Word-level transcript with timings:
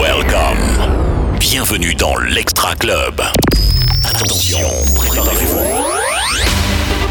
Welcome. 0.00 1.36
Bienvenue 1.38 1.94
dans 1.94 2.16
l'Extra 2.16 2.74
Club. 2.76 3.22
Attention, 4.04 4.58
préparez-vous. 4.94 5.60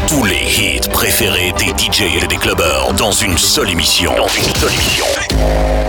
Tous 0.08 0.24
les 0.24 0.42
hits 0.42 0.88
préférés 0.92 1.52
des 1.58 1.68
DJ 1.68 2.22
et 2.22 2.26
des 2.26 2.36
clubbers 2.36 2.92
dans 2.94 3.12
une 3.12 3.38
seule 3.38 3.70
émission. 3.70 4.14
Dans 4.16 4.28
une 4.28 4.54
seule 4.56 4.72
émission. 4.72 5.04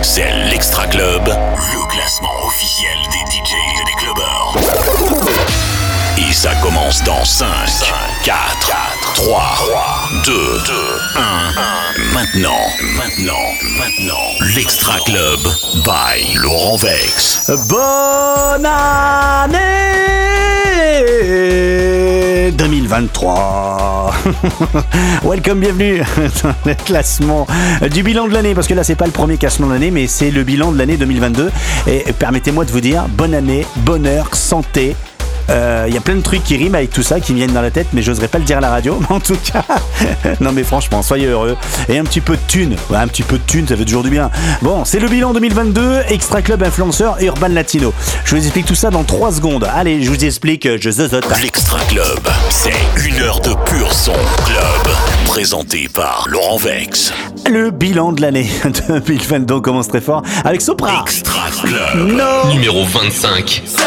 C'est 0.02 0.30
l'Extra 0.50 0.86
Club, 0.86 1.26
le 1.26 1.88
classement 1.90 2.46
officiel 2.46 2.96
des 3.10 3.30
DJ 3.30 3.52
et 3.52 3.84
des 3.84 3.92
clubbers. 3.98 4.54
Et 6.18 6.32
ça 6.32 6.54
commence 6.56 7.02
dans 7.04 7.24
5, 7.24 7.46
4, 8.24 8.91
3, 9.14 9.42
2, 10.24 10.32
2, 10.32 10.72
1. 11.16 12.14
Maintenant, 12.14 12.50
maintenant, 12.96 13.44
maintenant. 13.78 14.14
L'Extra 14.56 14.98
Club 15.04 15.40
by 15.84 16.34
Laurent 16.36 16.76
Vex. 16.76 17.50
Bonne 17.68 18.64
année 18.64 19.60
2023 22.52 24.14
Welcome, 25.24 25.60
bienvenue 25.60 26.02
dans 26.42 26.54
le 26.64 26.74
classement 26.74 27.46
du 27.90 28.02
bilan 28.02 28.28
de 28.28 28.32
l'année, 28.32 28.54
parce 28.54 28.66
que 28.66 28.74
là 28.74 28.84
c'est 28.84 28.94
pas 28.94 29.06
le 29.06 29.12
premier 29.12 29.36
classement 29.36 29.66
de 29.66 29.72
l'année, 29.72 29.90
mais 29.90 30.06
c'est 30.06 30.30
le 30.30 30.42
bilan 30.42 30.72
de 30.72 30.78
l'année 30.78 30.96
2022. 30.96 31.50
Et 31.86 32.04
permettez-moi 32.18 32.64
de 32.64 32.70
vous 32.70 32.80
dire, 32.80 33.04
bonne 33.08 33.34
année, 33.34 33.66
bonheur, 33.76 34.34
santé, 34.34 34.96
il 35.52 35.58
euh, 35.58 35.88
y 35.90 35.98
a 35.98 36.00
plein 36.00 36.14
de 36.14 36.22
trucs 36.22 36.42
qui 36.44 36.56
riment 36.56 36.76
avec 36.76 36.90
tout 36.90 37.02
ça, 37.02 37.20
qui 37.20 37.32
me 37.32 37.36
viennent 37.36 37.52
dans 37.52 37.60
la 37.60 37.70
tête, 37.70 37.88
mais 37.92 38.00
j'oserais 38.00 38.28
pas 38.28 38.38
le 38.38 38.44
dire 38.44 38.56
à 38.56 38.60
la 38.62 38.70
radio. 38.70 38.98
Mais 39.00 39.14
en 39.14 39.20
tout 39.20 39.36
cas, 39.36 39.64
non 40.40 40.52
mais 40.52 40.64
franchement, 40.64 41.02
soyez 41.02 41.26
heureux. 41.26 41.56
Et 41.88 41.98
un 41.98 42.04
petit 42.04 42.22
peu 42.22 42.36
de 42.36 42.42
thune. 42.48 42.76
un 42.94 43.06
petit 43.06 43.22
peu 43.22 43.36
de 43.36 43.42
thune, 43.42 43.68
ça 43.68 43.76
fait 43.76 43.84
toujours 43.84 44.02
du 44.02 44.08
bien. 44.08 44.30
Bon, 44.62 44.84
c'est 44.86 44.98
le 44.98 45.08
bilan 45.08 45.34
2022, 45.34 46.04
Extra 46.08 46.40
Club 46.40 46.62
Influenceur 46.62 47.20
et 47.20 47.26
Urban 47.26 47.48
Latino. 47.48 47.92
Je 48.24 48.34
vous 48.34 48.42
explique 48.42 48.66
tout 48.66 48.74
ça 48.74 48.90
dans 48.90 49.04
3 49.04 49.32
secondes. 49.32 49.68
Allez, 49.74 50.02
je 50.02 50.10
vous 50.10 50.24
explique, 50.24 50.66
je 50.80 50.90
zozote. 50.90 51.26
L'Extra 51.42 51.80
Club, 51.80 52.20
c'est 52.48 52.72
une 53.06 53.20
heure 53.20 53.40
de 53.40 53.52
pur 53.66 53.92
son 53.92 54.12
club. 54.46 54.94
Présenté 55.26 55.88
par 55.92 56.26
Laurent 56.28 56.56
Vex. 56.56 57.12
Le 57.50 57.70
bilan 57.70 58.12
de 58.12 58.22
l'année 58.22 58.48
2022 59.06 59.60
commence 59.60 59.88
très 59.88 60.00
fort 60.00 60.22
avec 60.44 60.62
Sopra. 60.62 61.02
Extra 61.02 61.48
Club. 61.62 62.52
Numéro 62.52 62.84
25. 62.84 63.62
C'est 63.66 63.82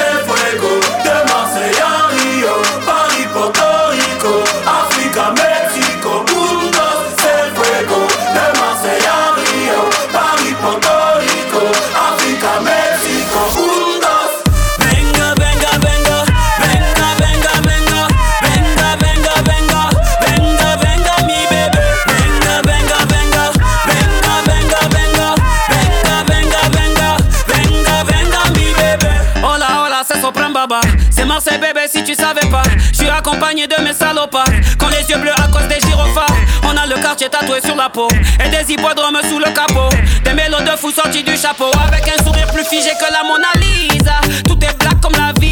savais 32.25 32.49
pas. 32.49 32.63
Je 32.91 32.97
suis 32.97 33.09
accompagné 33.09 33.67
de 33.67 33.81
mes 33.83 33.93
salopards. 33.93 34.45
Quand 34.79 34.89
les 34.89 35.07
yeux 35.09 35.17
bleus 35.17 35.37
à 35.37 35.47
cause 35.47 35.67
des 35.67 35.79
gyrophares. 35.85 36.35
On 36.63 36.75
a 36.75 36.85
le 36.87 36.95
quartier 37.01 37.29
tatoué 37.29 37.61
sur 37.61 37.75
la 37.75 37.89
peau. 37.89 38.07
Et 38.43 38.49
des 38.49 38.73
hippodromes 38.73 39.19
sous 39.29 39.39
le 39.39 39.51
capot. 39.51 39.89
Des 40.23 40.33
mélos 40.33 40.61
de 40.61 40.75
fous 40.77 40.91
sortis 40.91 41.23
du 41.23 41.37
chapeau. 41.37 41.71
Avec 41.87 42.03
un 42.07 42.23
sourire 42.23 42.47
plus 42.47 42.65
figé 42.65 42.91
que 42.99 43.11
la 43.11 43.23
Mona 43.23 43.51
Lisa. 43.61 44.19
Tout 44.47 44.57
est 44.63 44.77
black 44.79 44.99
comme 45.01 45.13
la 45.13 45.33
visa. 45.39 45.44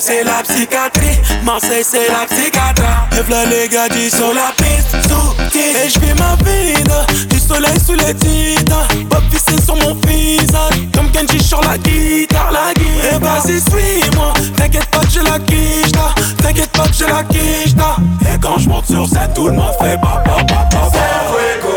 C'est 0.00 0.24
la 0.24 0.42
psychiatrie, 0.42 1.18
Marseille 1.44 1.84
c'est 1.84 2.08
la 2.08 2.26
psychiatre. 2.26 2.82
Et 3.16 3.22
v'là 3.22 3.44
les 3.46 3.68
gadis 3.68 4.10
sur 4.10 4.32
la 4.34 4.52
piste, 4.56 4.96
sous 5.08 5.58
Et 5.58 5.88
j'vis 5.88 6.14
ma 6.14 6.36
vie 6.44 7.26
du 7.28 7.38
soleil 7.38 7.78
sous 7.84 7.94
les 7.94 8.14
titres. 8.14 8.88
Bob 9.08 9.22
c'est 9.32 9.64
sur 9.64 9.76
mon 9.76 9.94
visage, 10.06 10.88
comme 10.94 11.10
Kenji 11.10 11.42
sur 11.42 11.60
la 11.62 11.78
guitare, 11.78 12.50
la 12.52 12.72
guitare. 12.74 13.14
Et 13.14 13.48
vas-y 13.48 13.60
suis-moi, 13.60 14.32
t'inquiète 14.56 14.86
pas 14.86 15.00
que 15.00 15.10
j'ai 15.10 15.22
la 15.22 15.38
quiche 15.38 15.92
T'inquiète 16.38 16.70
pas 16.70 16.84
que 16.84 16.94
j'ai 16.94 17.06
la 17.06 17.22
quiche 17.24 17.74
Et 18.22 18.38
quand 18.40 18.58
je 18.58 18.68
monte 18.68 18.86
sur 18.86 19.06
scène, 19.08 19.30
tout 19.34 19.48
le 19.48 19.52
monde 19.52 19.72
fait 19.80 19.96
ba 19.96 20.22
ba 20.24 20.42
ba 20.44 20.68
ba. 20.70 21.73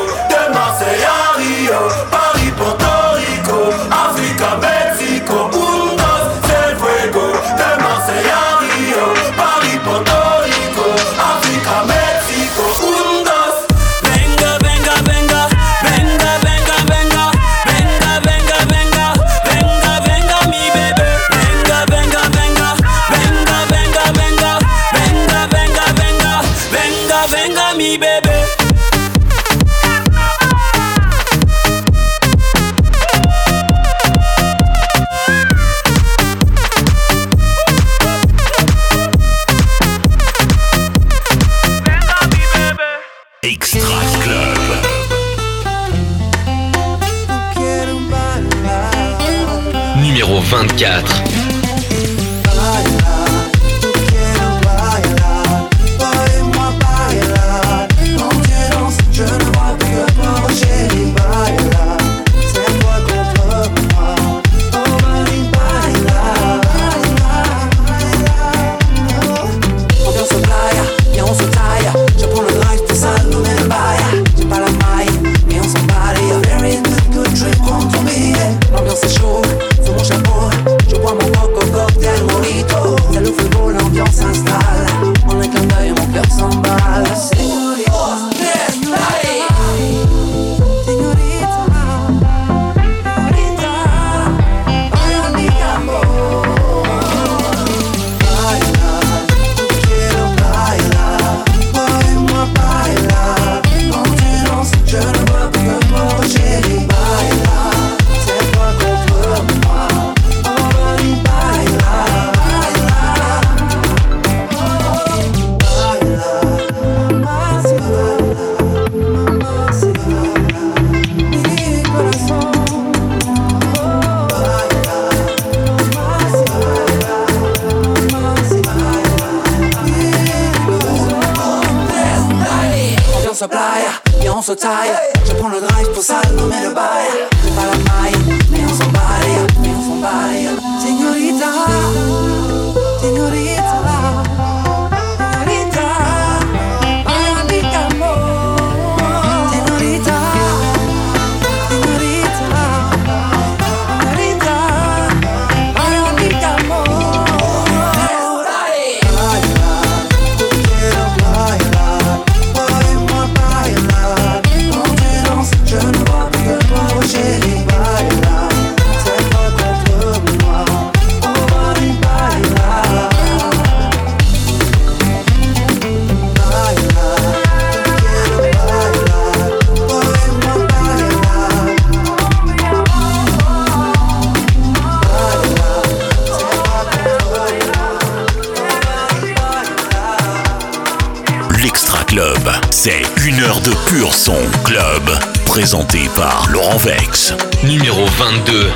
Présenté 195.57 196.07
par 196.13 196.47
Laurent 196.51 196.77
Vex. 196.77 197.33
Numéro 197.63 198.05
22. 198.05 198.67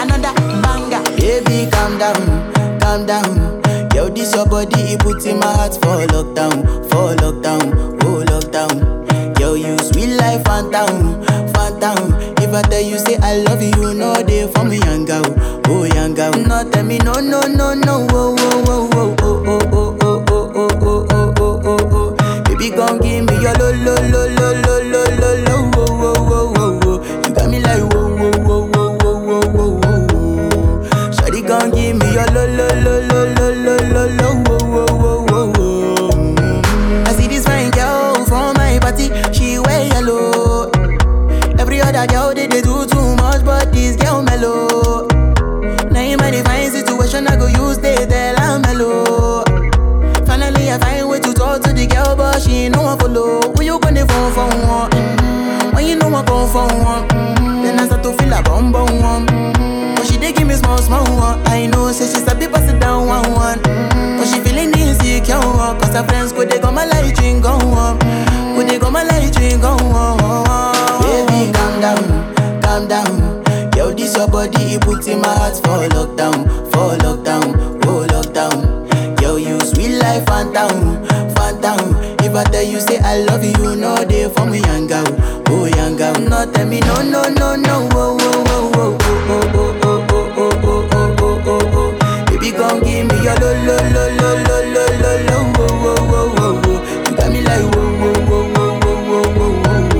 Another 0.00 0.32
banger. 0.62 1.02
Baby, 1.18 1.68
calm 1.72 1.98
down, 1.98 2.14
calm 2.78 3.04
down. 3.04 3.60
Yo, 3.96 4.06
it 4.92 5.00
puts 5.00 5.26
in 5.26 5.40
my 5.40 5.46
heart 5.46 5.74
for 5.82 6.06
lockdown, 6.14 6.62
for 6.88 7.16
lockdown, 7.16 7.98
oh 8.04 8.22
lockdown. 8.30 9.40
Yo, 9.40 9.54
you 9.54 9.76
sweet 9.78 10.16
life. 10.20 10.46
If 12.40 12.54
I 12.54 12.62
tell 12.62 12.80
you 12.80 12.96
say 13.00 13.16
I 13.20 13.38
love 13.38 13.60
you, 13.60 13.92
me, 14.62 14.78
young 14.78 15.04
oh. 16.14 16.46
No, 16.46 16.62
no, 16.62 17.40
no, 17.42 17.74
no, 17.74 17.74
no, 17.74 18.06
oh, 18.12 18.36
oh, 18.38 18.88
oh, 18.92 19.16
oh, 19.20 19.96
oh, 20.00 20.24
oh, 20.24 20.26
oh. 20.30 20.56
For 56.56 56.64
one, 56.80 57.04
mm-hmm. 57.08 57.62
then 57.62 57.78
I 57.78 57.84
start 57.84 58.02
to 58.04 58.12
feel 58.16 58.32
a 58.32 58.42
bum 58.42 58.72
bum 58.72 58.88
one. 59.00 59.26
Mm-hmm. 59.26 59.94
But 59.96 60.06
she 60.06 60.16
dey 60.16 60.32
give 60.32 60.48
me 60.48 60.54
small 60.54 60.78
small 60.78 61.04
one. 61.16 61.46
I 61.46 61.66
know, 61.66 61.92
say 61.92 62.06
she's 62.08 62.26
a 62.26 62.34
bit 62.34 62.50
pass 62.50 62.70
it 62.72 62.80
down 62.80 63.06
one 63.06 63.30
one. 63.32 63.58
Mm-hmm. 63.60 64.16
But 64.18 64.26
she 64.26 64.40
feeling 64.40 64.72
insecure, 64.72 65.36
one. 65.36 65.78
cause 65.78 65.92
her 65.94 66.04
friends 66.04 66.32
go 66.32 66.44
they 66.46 66.58
go 66.58 66.70
my 66.72 66.86
light 66.86 67.14
drink 67.14 67.42
go 67.42 67.52
on. 67.60 67.98
Go 68.56 68.62
they 68.64 68.78
go 68.78 68.90
my 68.90 69.02
light 69.04 69.32
drink 69.34 69.60
go 69.60 69.76
on. 69.76 70.16
Baby, 71.04 71.52
calm 71.52 71.80
down, 71.84 72.02
calm 72.62 72.88
down. 72.88 73.44
Yo, 73.76 73.92
this 73.92 74.16
your 74.16 74.26
body, 74.28 74.56
it 74.76 74.80
puts 74.80 75.06
in 75.08 75.20
my 75.20 75.28
heart 75.28 75.56
for 75.56 75.84
lockdown, 75.92 76.48
for 76.72 76.96
lockdown, 77.04 77.52
oh 77.84 78.06
lockdown. 78.08 79.20
Yo, 79.20 79.36
you 79.36 79.60
sweet 79.60 79.98
life, 79.98 80.24
phantom, 80.24 81.04
phantom. 81.36 81.94
If 82.24 82.34
I 82.34 82.44
tell 82.44 82.62
you 82.62 82.80
say 82.80 82.98
I 82.98 83.18
love 83.28 83.44
you, 83.44 83.76
know 83.76 83.96
they 84.04 84.28
for 84.30 84.46
me, 84.46 84.60
young 84.60 84.86
girl, 84.86 85.04
oh 85.98 86.12
young 86.12 86.14
girl. 86.14 86.14
No, 86.28 86.38
tell 86.52 86.66
me 86.68 86.80
no, 86.80 86.96
no, 87.02 87.22
no, 87.28 87.56
no, 87.56 87.88
oh, 87.92 88.16
oh, 88.20 88.44
oh, 88.48 88.70
oh, 88.74 88.96
oh, 89.06 89.44
oh, 89.54 89.74
oh, 89.82 89.84
oh, 89.84 90.28
oh, 90.36 90.52
oh, 90.62 90.88
oh, 90.92 91.16
oh, 91.20 91.40
oh, 91.46 91.74
oh. 91.74 91.90
Baby, 92.26 92.50
come 92.52 92.80
give 92.82 93.06
me 93.06 93.16
your 93.22 93.36
lo, 93.40 93.50
lo, 93.64 93.76
lo, 93.94 94.04
lo, 94.16 94.30
lo, 94.46 94.56
lo, 94.74 94.84
lo, 95.02 95.12
lo, 95.26 95.38
oh, 95.56 95.66
oh, 95.66 95.96
oh, 95.96 96.34
oh, 96.38 96.62
oh. 96.64 96.78
You 97.08 97.12
got 97.16 97.28
me 97.32 97.40
like 97.42 97.66
whoa, 97.74 97.88
whoa, 98.00 98.12
whoa, 98.26 98.44
whoa, 98.52 98.72
whoa, 98.80 98.98
whoa, 99.08 99.28
whoa, 99.36 99.52
whoa. 99.62 99.96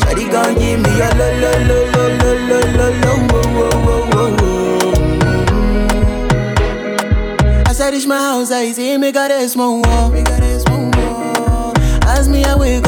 Shawty, 0.00 0.24
come 0.30 0.54
give 0.58 0.78
me 0.80 0.90
your 0.96 1.12
lo, 1.14 1.26
lo, 1.42 1.52
lo, 1.68 1.78
lo, 1.92 2.04
lo, 2.18 2.30
lo, 2.48 2.58
lo, 2.76 2.86
lo, 3.02 3.12
oh, 3.30 3.36
oh, 3.38 3.72
oh, 3.86 4.14
oh, 4.14 4.36
oh. 4.40 4.50
As 7.68 7.78
I 7.80 7.82
reach 7.90 8.06
my 8.06 8.16
house, 8.18 8.50
I 8.50 8.72
see 8.72 8.96
me 8.98 9.12
got 9.12 9.30
a 9.30 9.48
small 9.48 9.80
wall. 9.82 10.10
Me 10.10 10.22
got 10.22 10.42
a 10.42 10.60
small 10.60 10.90
wall. 10.90 11.72
As 12.06 12.28
me 12.28 12.44
I 12.44 12.54
wake 12.56 12.86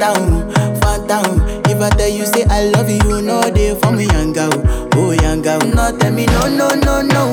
life, 0.00 0.16
phantom, 0.16 0.80
phantom. 0.80 1.40
If 1.66 1.80
I 1.80 1.90
tell 1.90 2.08
you 2.08 2.26
say 2.26 2.44
I 2.48 2.64
love 2.70 2.88
you, 2.90 2.98
you 3.04 3.22
know 3.22 3.42
they 3.42 3.74
for 3.80 3.92
me, 3.92 4.06
young 4.06 4.32
girl, 4.32 4.50
oh 4.94 5.12
young 5.12 5.42
girl. 5.42 5.60
No, 5.60 5.96
tell 5.96 6.12
me 6.12 6.26
no, 6.26 6.48
no, 6.48 6.68
no, 6.74 7.02
no, 7.02 7.29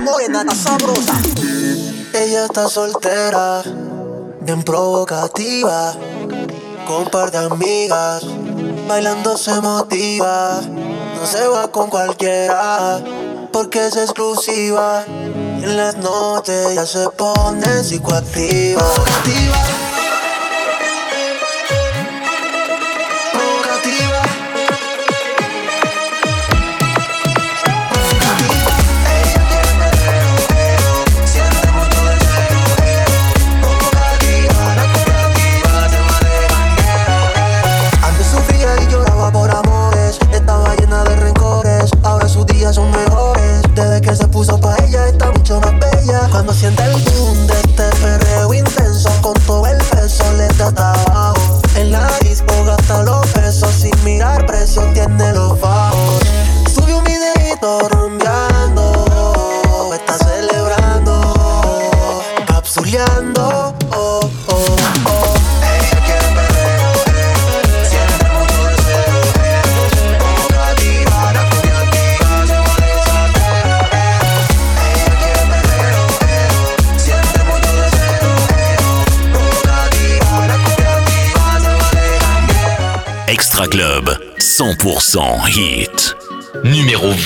morena. 0.00 0.44
Ella 2.12 2.44
está 2.44 2.68
soltera, 2.68 3.62
bien 4.42 4.62
provocativa, 4.64 5.94
con 6.86 7.06
par 7.10 7.30
de 7.30 7.38
amigas, 7.38 8.22
bailando 8.86 9.38
se 9.38 9.58
motiva. 9.62 10.60
No 11.18 11.26
se 11.26 11.48
va 11.48 11.68
con 11.72 11.90
cualquiera, 11.90 13.00
porque 13.52 13.88
es 13.88 13.96
exclusiva. 13.96 15.04
En 15.06 15.76
las 15.76 15.96
noches 15.96 16.76
ya 16.76 16.86
se 16.86 17.08
pone 17.10 17.82
psicoactiva. 17.82 18.82
100% 84.78 85.44
hit. 85.46 85.90
Numéro 86.62 87.10
20. 87.10 87.24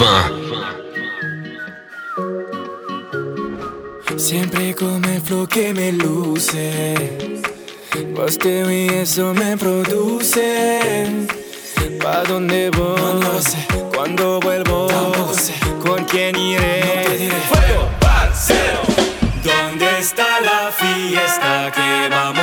Siempre 4.16 4.74
con 4.74 5.04
el 5.04 5.20
flow 5.20 5.46
que 5.46 5.74
me 5.74 5.92
luce. 5.92 6.94
Y 8.44 8.88
eso 8.94 9.34
me 9.34 9.56
produce. 9.58 11.26
¿Pa' 12.02 12.22
dónde 12.24 12.70
voy? 12.70 12.96
No, 12.96 13.14
lo 13.14 13.42
sé. 13.42 13.58
¿Cuándo 13.94 14.40
vuelvo? 14.40 14.86
Tampoco 14.86 15.34
sé. 15.34 15.52
¿Con 15.80 16.04
quién 16.04 16.34
iré? 16.36 16.80
No 16.80 17.02
te 17.02 17.18
diré. 17.18 17.36
Fuego, 17.50 17.88
parcero. 18.00 18.80
¿Dónde 19.44 19.98
está 19.98 20.40
la 20.40 20.70
fiesta? 20.72 21.70
Que 21.74 22.08
vamos 22.08 22.41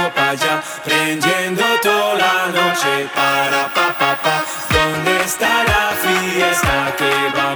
está 6.61 6.95
que 6.97 7.11
va. 7.35 7.48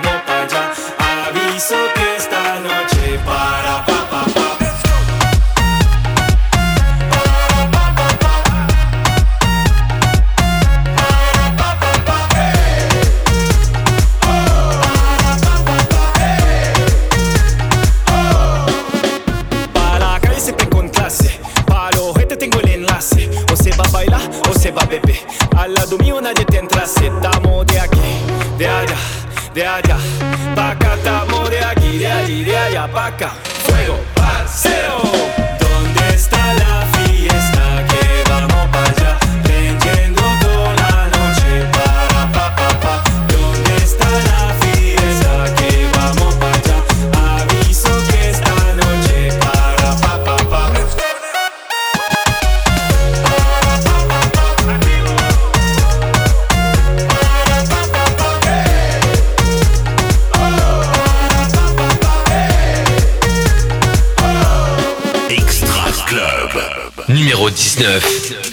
Numéro 67.84 68.00
19. 68.00 68.44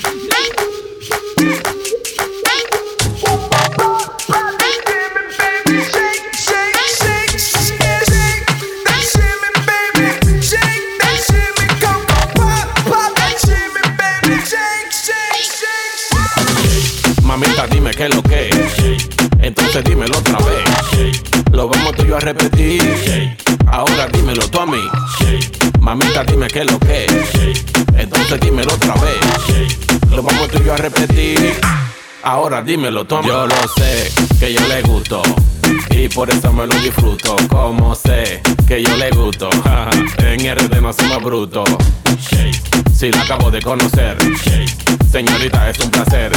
Mamita, 17.23 17.67
dime 17.69 17.93
qué 17.93 18.07
es 18.07 18.15
lo 18.17 18.23
que 18.25 18.49
es. 18.49 19.07
Entonces 19.39 19.85
dímelo 19.85 20.19
otra 20.19 20.39
vez. 20.39 20.65
Lo 21.53 21.69
vamos 21.69 21.95
tú 21.95 22.03
y 22.03 22.09
yo 22.09 22.17
a 22.17 22.21
repetir. 22.21 23.37
Ahora 23.69 24.09
dímelo 24.09 24.49
tú 24.49 24.59
a 24.59 24.67
mí. 24.67 24.83
Mamita, 25.79 26.25
dime 26.25 26.49
qué 26.49 26.63
es 26.63 26.73
lo 26.73 26.81
que 26.81 27.05
es. 27.05 27.70
Entonces 27.97 28.41
dímelo 28.41 28.75
otra 28.75 28.95
vez. 28.95 29.21
Lo 30.11 30.23
vamos 30.23 30.49
tú 30.49 30.59
y 30.63 30.67
yo 30.67 30.75
a 30.75 30.77
repetir. 30.77 31.61
Ahora 32.23 32.63
dímelo 32.63 33.05
tú 33.05 33.17
a 33.17 33.23
mí. 33.23 33.29
Yo 33.29 33.47
lo 33.47 33.69
sé 33.77 34.13
que 34.39 34.53
yo 34.53 34.61
le 34.69 34.83
gusto. 34.83 35.23
Y 35.91 36.09
por 36.09 36.31
eso 36.31 36.53
me 36.53 36.67
lo 36.67 36.75
disfruto. 36.77 37.37
Como 37.49 37.95
sé 37.95 38.43
que 38.67 38.83
yo 38.83 38.97
le 38.97 39.11
gusto. 39.11 39.51
en 40.19 40.57
RD 40.57 40.81
no 40.81 40.93
somos 40.93 41.23
brutos. 41.23 41.69
Si 42.95 43.11
la 43.11 43.23
acabo 43.23 43.51
de 43.51 43.63
conocer. 43.63 44.17
Señorita, 45.11 45.71
es 45.71 45.79
un 45.81 45.91
placer. 45.91 46.33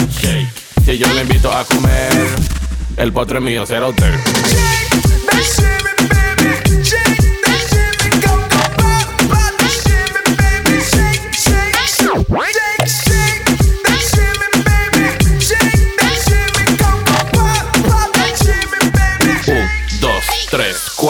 Si 0.86 0.98
yo 0.98 1.08
le 1.14 1.22
invito 1.22 1.52
a 1.52 1.64
comer, 1.66 2.28
el 2.98 3.12
postre 3.12 3.40
mío 3.40 3.66
será 3.66 3.88
usted. 3.88 4.14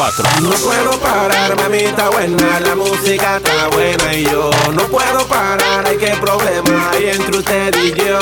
No 0.03 0.49
puedo 0.49 0.99
parar, 0.99 1.55
mamita 1.55 2.09
buena, 2.09 2.59
la 2.59 2.75
música 2.75 3.37
está 3.37 3.69
buena 3.69 4.13
y 4.13 4.25
yo 4.25 4.49
no 4.73 4.83
puedo 4.87 5.25
parar, 5.27 5.87
hay 5.87 5.95
que 5.95 6.07
problema 6.19 6.91
hay 6.91 7.11
entre 7.11 7.37
usted 7.37 7.73
y 7.81 7.97
yo. 7.97 8.19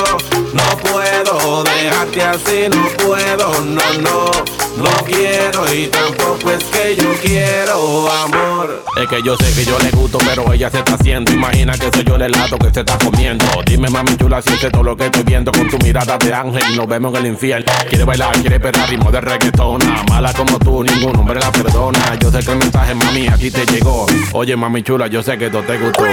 No 0.52 0.62
puedo 0.76 1.64
dejarte 1.64 2.22
así, 2.22 2.68
no 2.70 2.86
puedo, 3.04 3.60
no, 3.62 3.82
no, 4.00 4.30
no 4.76 4.90
quiero 5.04 5.74
y 5.74 5.88
tampoco 5.88 6.52
es 6.52 6.62
que 6.64 6.94
yo 6.94 7.12
quiero 7.20 8.08
amor. 8.12 8.84
Es 8.96 9.08
que 9.08 9.22
yo 9.24 9.36
sé 9.36 9.52
que 9.54 9.64
yo 9.64 9.76
le 9.80 9.90
gusto, 9.90 10.18
pero 10.18 10.52
ella 10.52 10.70
se 10.70 10.78
está 10.78 10.94
haciendo. 10.94 11.32
Imagina 11.32 11.72
que 11.72 11.90
soy 11.92 12.04
yo 12.04 12.14
el 12.14 12.22
helado 12.22 12.58
que 12.58 12.70
se 12.72 12.80
está 12.80 12.96
comiendo. 12.98 13.44
Dime, 13.66 13.88
mami 13.88 14.16
chula, 14.16 14.40
siente 14.40 14.70
todo 14.70 14.84
lo 14.84 14.96
que 14.96 15.06
estoy 15.06 15.24
viendo 15.24 15.50
con 15.50 15.68
tu 15.68 15.78
mirada 15.78 16.16
de 16.18 16.32
ángel. 16.32 16.76
Nos 16.76 16.86
vemos 16.86 17.12
en 17.14 17.24
el 17.24 17.32
infierno. 17.32 17.72
Quiere 17.88 18.04
bailar, 18.04 18.32
quiere 18.40 18.60
perder 18.60 18.88
ritmo 18.90 19.10
de 19.10 19.20
reggaetón. 19.20 19.80
Mala 20.10 20.32
como 20.34 20.58
tú, 20.58 20.84
ningún 20.84 21.16
hombre 21.16 21.40
la 21.40 21.50
perdona. 21.50 21.71
Yo 21.72 22.30
sé 22.30 22.38
que 22.40 22.52
el 22.52 22.58
mensaje, 22.58 22.94
mami, 22.94 23.26
aquí 23.28 23.50
te 23.50 23.64
llegó. 23.66 24.06
Oye, 24.32 24.56
mami 24.56 24.82
chula, 24.82 25.06
yo 25.06 25.22
sé 25.22 25.38
que 25.38 25.46
esto 25.46 25.62
te 25.62 25.78
gustó. 25.78 26.04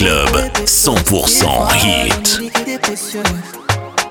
Club, 0.00 0.50
100% 0.64 1.68
hit. 1.84 2.40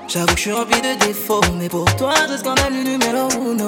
J'avoue 0.08 0.26
que 0.28 0.36
je 0.36 0.40
suis 0.40 0.52
rempli 0.52 0.80
de 0.82 1.04
défauts, 1.04 1.42
mais 1.58 1.68
pour 1.68 1.86
toi, 1.96 2.14
je 2.30 2.38
scandale 2.38 2.74
le 2.74 2.92
numéro 2.92 3.28
uno. 3.32 3.68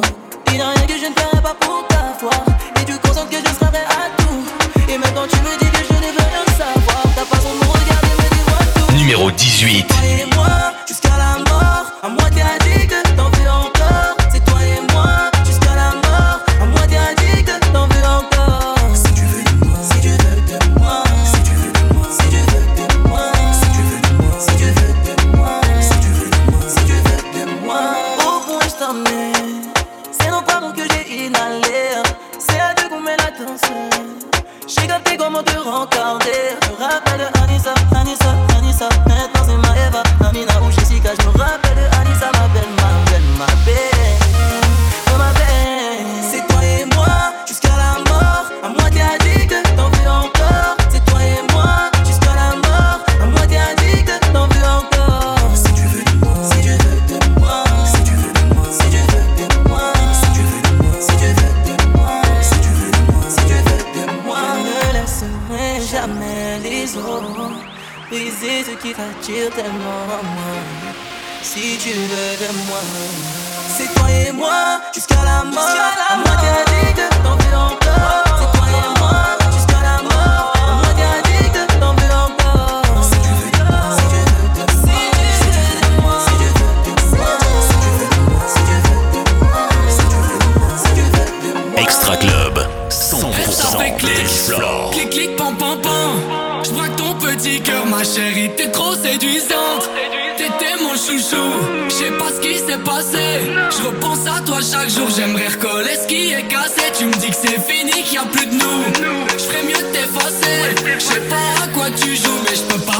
Il 0.49 0.53
n'y 0.53 0.61
a 0.61 0.69
rien 0.69 0.85
que 0.85 0.93
je 0.93 1.07
ne 1.07 1.13
ferai 1.19 1.41
pas 1.41 1.55
pour 1.59 1.83
t'avoir. 1.87 2.45
Et 2.79 2.85
tu 2.85 2.95
consentes 2.99 3.31
que 3.31 3.37
je 3.37 3.51
serai 3.55 3.79
à 3.89 4.11
tout. 4.19 4.45
Et 4.87 4.99
maintenant 4.99 5.25
tu 5.27 5.35
me 5.37 5.57
dis 5.57 5.71
que 5.71 5.83
je 5.83 5.93
ne 5.95 6.11
veux 6.11 6.27
rien 6.29 6.45
savoir. 6.55 7.01
Ta 7.15 7.25
façon 7.25 7.55
de 7.55 7.65
me 7.65 7.71
regarder 7.71 8.13
me 8.19 8.51
moi 8.51 8.59
tout. 8.75 8.93
Numéro 8.93 9.31
18. 9.31 9.87
Et 10.03 10.35
moi, 10.35 10.73
jusqu'à 10.87 11.17
la 11.17 11.39
mort, 11.49 11.85
à 12.03 12.07
moitié 12.07 12.43
addict 12.43 13.00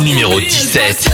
Numéro 0.03 0.39
oublier 0.39 0.45
le 0.45 0.45
17. 0.47 1.11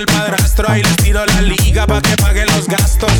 El 0.00 0.06
padrastro. 0.06 0.68
Ahí 0.68 0.82
les 0.82 0.96
tiro 0.96 1.24
la 1.24 1.42
liga 1.42 1.86
pa' 1.86 2.00
que 2.00 2.16
pague 2.16 2.44
los 2.46 2.66
gastos. 2.66 3.12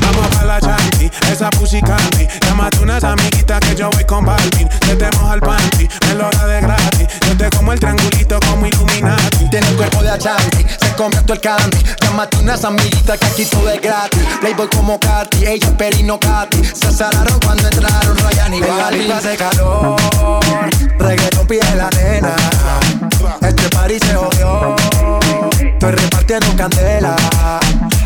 Vamos 0.00 0.26
pa' 0.36 0.44
la 0.44 0.60
chanti, 0.60 1.10
esa 1.30 1.50
pussy 1.50 1.80
candy. 1.80 2.26
Llámate 2.42 2.80
unas 2.80 3.04
amiguitas 3.04 3.60
que 3.60 3.74
yo 3.74 3.90
voy 3.90 4.04
con 4.04 4.24
Balvin. 4.24 4.68
Te 4.80 4.96
te 4.96 5.10
moja 5.16 5.34
el 5.34 5.40
panty, 5.40 5.88
me 6.06 6.14
lo 6.14 6.30
da 6.30 6.46
de 6.46 6.60
gratis. 6.60 7.08
Yo 7.26 7.36
te 7.36 7.50
como 7.56 7.72
el 7.72 7.80
triangulito 7.80 8.38
como 8.40 8.66
El 9.74 9.78
cuerpo 9.78 10.02
de 10.04 10.10
Achanti, 10.10 10.58
se 10.62 10.90
todo 10.90 11.34
el 11.34 11.40
candy. 11.40 11.78
Llámate 12.00 12.38
unas 12.38 12.64
amiguitas 12.64 13.18
que 13.18 13.26
aquí 13.26 13.44
todo 13.44 13.68
es 13.68 13.80
gratis. 13.82 14.22
Playboy 14.40 14.68
como 14.68 15.00
Katy, 15.00 15.46
ella 15.46 15.76
Perino 15.76 16.20
Katy. 16.20 16.64
Se 16.64 16.92
salaron 16.92 17.40
cuando 17.40 17.66
entraron 17.66 18.16
Ryan 18.16 18.54
y 18.54 18.60
Bali. 18.60 18.98
de 19.08 19.36
calor, 19.36 19.96
reggaeton 20.96 21.46
pide 21.48 21.74
la 21.74 21.90
nena. 21.90 22.36
Este 23.40 23.68
party 23.70 23.98
se 23.98 24.14
odió, 24.14 24.76
estoy 25.60 25.90
repartiendo 25.90 26.56
candela. 26.56 27.16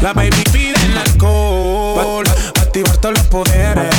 La 0.00 0.14
baby 0.14 0.42
pide 0.50 0.74
el 0.86 0.96
alcohol, 0.96 2.24
activar 2.62 2.96
todos 2.96 3.18
los 3.18 3.26
poderes. 3.26 3.94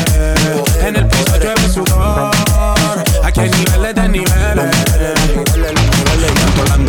En 0.82 0.95
el 0.95 1.08
piso 1.08 1.38
llueve 1.38 1.69
sudor, 1.71 2.32
aquí 3.23 3.41
hay 3.41 3.51
niveles 3.51 3.93
de 3.93 4.10
niveles. 4.10 5.18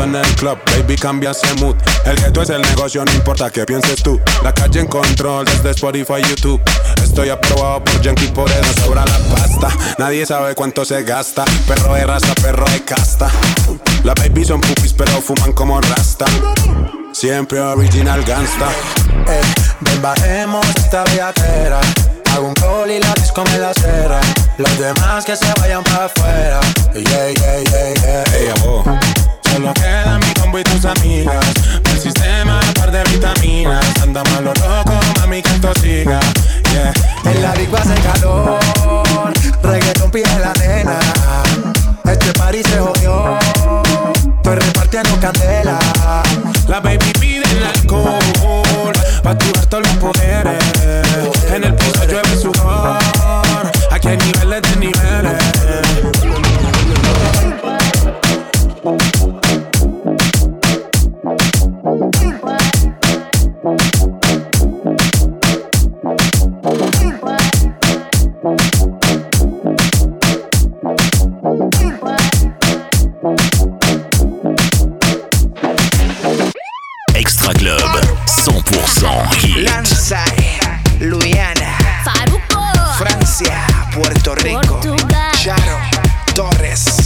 En 0.03 0.15
el 0.15 0.35
club, 0.37 0.59
baby 0.65 0.97
cambia 0.97 1.33
ese 1.33 1.53
mood. 1.57 1.77
El 2.07 2.17
gueto 2.17 2.41
es 2.41 2.49
el 2.49 2.63
negocio, 2.63 3.05
no 3.05 3.13
importa 3.13 3.51
qué 3.51 3.67
pienses 3.67 4.03
tú. 4.03 4.19
La 4.43 4.53
calle 4.53 4.81
en 4.81 4.87
control 4.87 5.45
desde 5.45 5.71
Spotify, 5.71 6.23
YouTube. 6.27 6.61
Estoy 7.03 7.29
aprobado 7.29 7.85
por 7.85 8.01
Yankee, 8.01 8.29
por 8.29 8.51
eso 8.51 8.73
sobra 8.83 9.05
la 9.05 9.19
pasta. 9.35 9.69
Nadie 9.99 10.25
sabe 10.25 10.55
cuánto 10.55 10.87
se 10.87 11.03
gasta. 11.03 11.45
Perro 11.69 11.95
de 11.95 12.07
raza, 12.07 12.35
perro 12.37 12.65
de 12.71 12.83
casta. 12.83 13.31
Las 14.03 14.15
baby 14.15 14.43
son 14.45 14.63
pupis, 14.63 14.95
pero 14.95 15.21
fuman 15.21 15.53
como 15.53 15.79
rasta. 15.83 16.25
Siempre 17.13 17.61
original 17.61 18.25
gangsta. 18.25 18.71
Eh, 19.29 19.41
ven, 19.81 20.01
bajemos 20.01 20.67
esta 20.77 21.05
viatera. 21.05 21.81
Hago 22.33 22.49
un 22.49 22.55
call 22.55 22.91
y 22.91 23.01
la 23.01 23.13
disco 23.15 23.45
me 23.45 23.59
la 23.59 23.75
cera. 23.75 24.21
Los 24.57 24.79
demás 24.79 25.27
que 25.27 25.37
se 25.37 25.53
vayan 25.61 25.85
para 25.85 26.07
afuera. 26.07 26.61
Yeah, 26.95 27.31
yeah, 27.33 27.61
yeah, 27.61 27.95
yeah. 27.95 28.25
Ey, 28.35 28.49
abo. 28.57 28.85
Solo 29.53 29.75
queda 29.75 30.19
mi 30.19 30.35
combo 30.35 30.59
y 30.59 30.63
tus 30.65 30.85
amigas. 30.85 31.47
El 31.85 31.99
sistema, 31.99 32.61
un 32.67 32.75
par 32.75 32.91
de 32.91 33.03
vitaminas. 33.05 33.85
Anda 34.03 34.23
malo 34.25 34.53
loco, 34.55 34.93
mami, 35.19 35.43
que 35.43 35.51
esto 35.51 35.73
siga. 35.81 36.21
Yeah. 36.73 36.93
En 37.25 37.43
la 37.43 37.53
disco 37.55 37.77
hace 37.77 37.95
calor. 37.95 38.61
Reggaeton 39.63 40.11
pide 40.11 40.39
la 40.39 40.53
nena. 40.55 40.99
Este 42.05 42.33
party 42.35 42.63
se 42.63 42.79
jodió. 42.79 43.39
Estoy 44.37 44.55
repartiendo 44.57 45.21
candela. 45.21 45.79
La 46.71 46.79
baby 46.79 47.13
pide 47.19 47.43
el 47.57 47.65
alcohol 47.65 48.93
Pa' 49.25 49.31
activar 49.31 49.67
todos 49.67 49.83
los 49.89 49.97
poderes 49.97 50.63
En 51.53 51.65
el 51.65 51.75
piso 51.75 52.05
llueve 52.07 52.37
sudor 52.41 52.99
Aquí 53.91 54.07
hay 54.07 54.17
niveles 54.19 54.63
de 54.63 54.77
niveles 54.77 55.41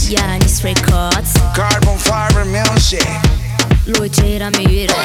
Yanis 0.07 0.63
Records, 0.63 1.33
Carbon 1.55 1.97
Fiber 1.97 2.45
Music. 2.45 3.44
Luce 3.85 4.35
era 4.35 4.49
mi 4.49 4.65
vida. 4.65 4.95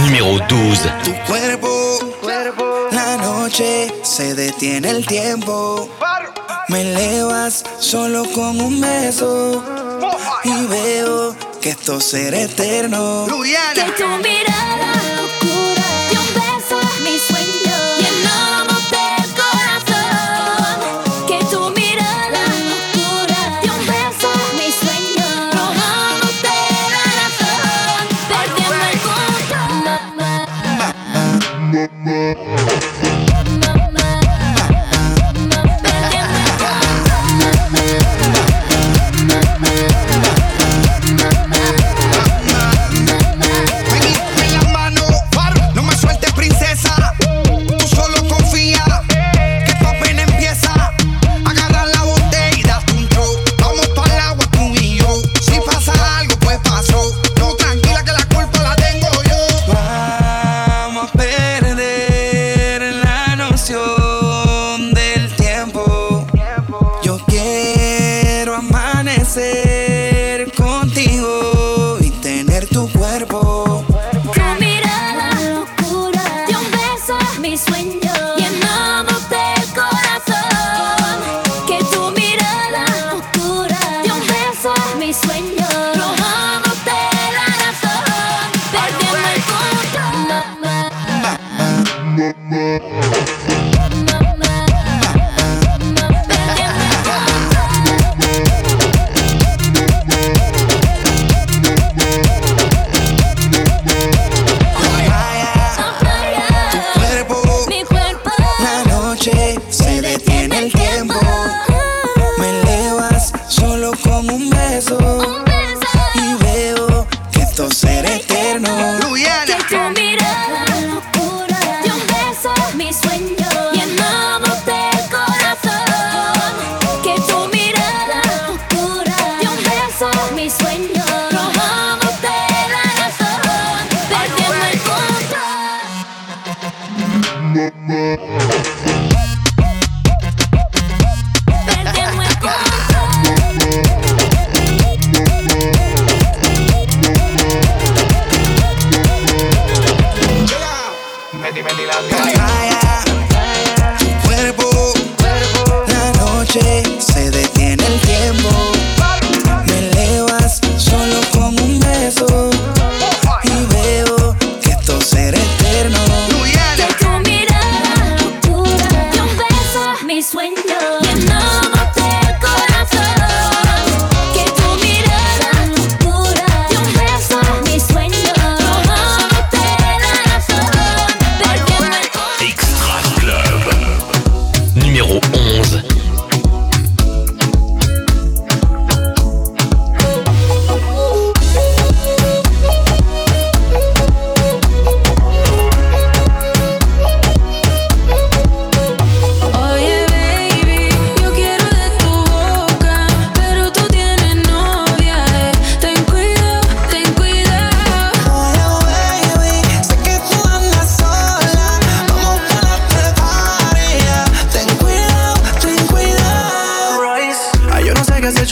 Numéro 0.00 0.38
12. 0.48 0.88
Tu 1.02 1.12
cuerpo, 1.26 1.98
la 2.92 3.16
noche 3.16 3.92
se 4.02 4.34
detiene 4.34 4.90
el 4.90 5.04
tiempo. 5.04 5.88
Me 6.68 6.82
elevas 6.82 7.64
solo 7.80 8.24
con 8.32 8.60
un 8.60 8.80
beso 8.80 9.64
y 10.44 10.66
veo 10.66 11.34
que 11.60 11.70
esto 11.70 12.00
será 12.00 12.40
eterno. 12.42 13.26
Que 13.74 13.82
tu 14.00 14.06
mirada 14.22 14.92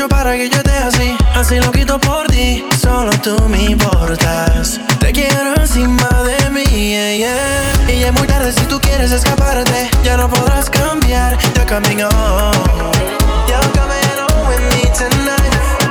hecho 0.03 0.09
para 0.09 0.37
que 0.37 0.49
yo 0.49 0.57
esté 0.57 0.73
así. 0.73 1.17
Así 1.35 1.59
lo 1.59 1.71
quito 1.71 1.99
por 1.99 2.27
ti, 2.27 2.65
solo 2.81 3.11
tú 3.23 3.37
me 3.49 3.65
importas. 3.65 4.81
Te 4.99 5.13
quiero 5.13 5.55
encima 5.57 6.09
de 6.25 6.51
mí, 6.51 6.65
yeah, 6.65 7.17
yeah. 7.17 7.73
Y 7.89 8.01
ya 8.01 8.09
es 8.09 8.13
muy 8.13 8.27
tarde 8.27 8.53
si 8.53 8.65
tú 8.67 8.81
quieres 8.81 9.13
escaparte. 9.13 9.91
Ya 10.05 10.17
no 10.17 10.29
podrás 10.29 10.69
cambiar, 10.71 11.39
you're 11.55 11.67
coming 11.67 12.03
on. 12.03 12.53
You're 13.49 13.73
coming 13.75 14.19
on 14.19 14.49
with 14.49 14.61
me 14.75 14.91
tonight. 14.93 15.82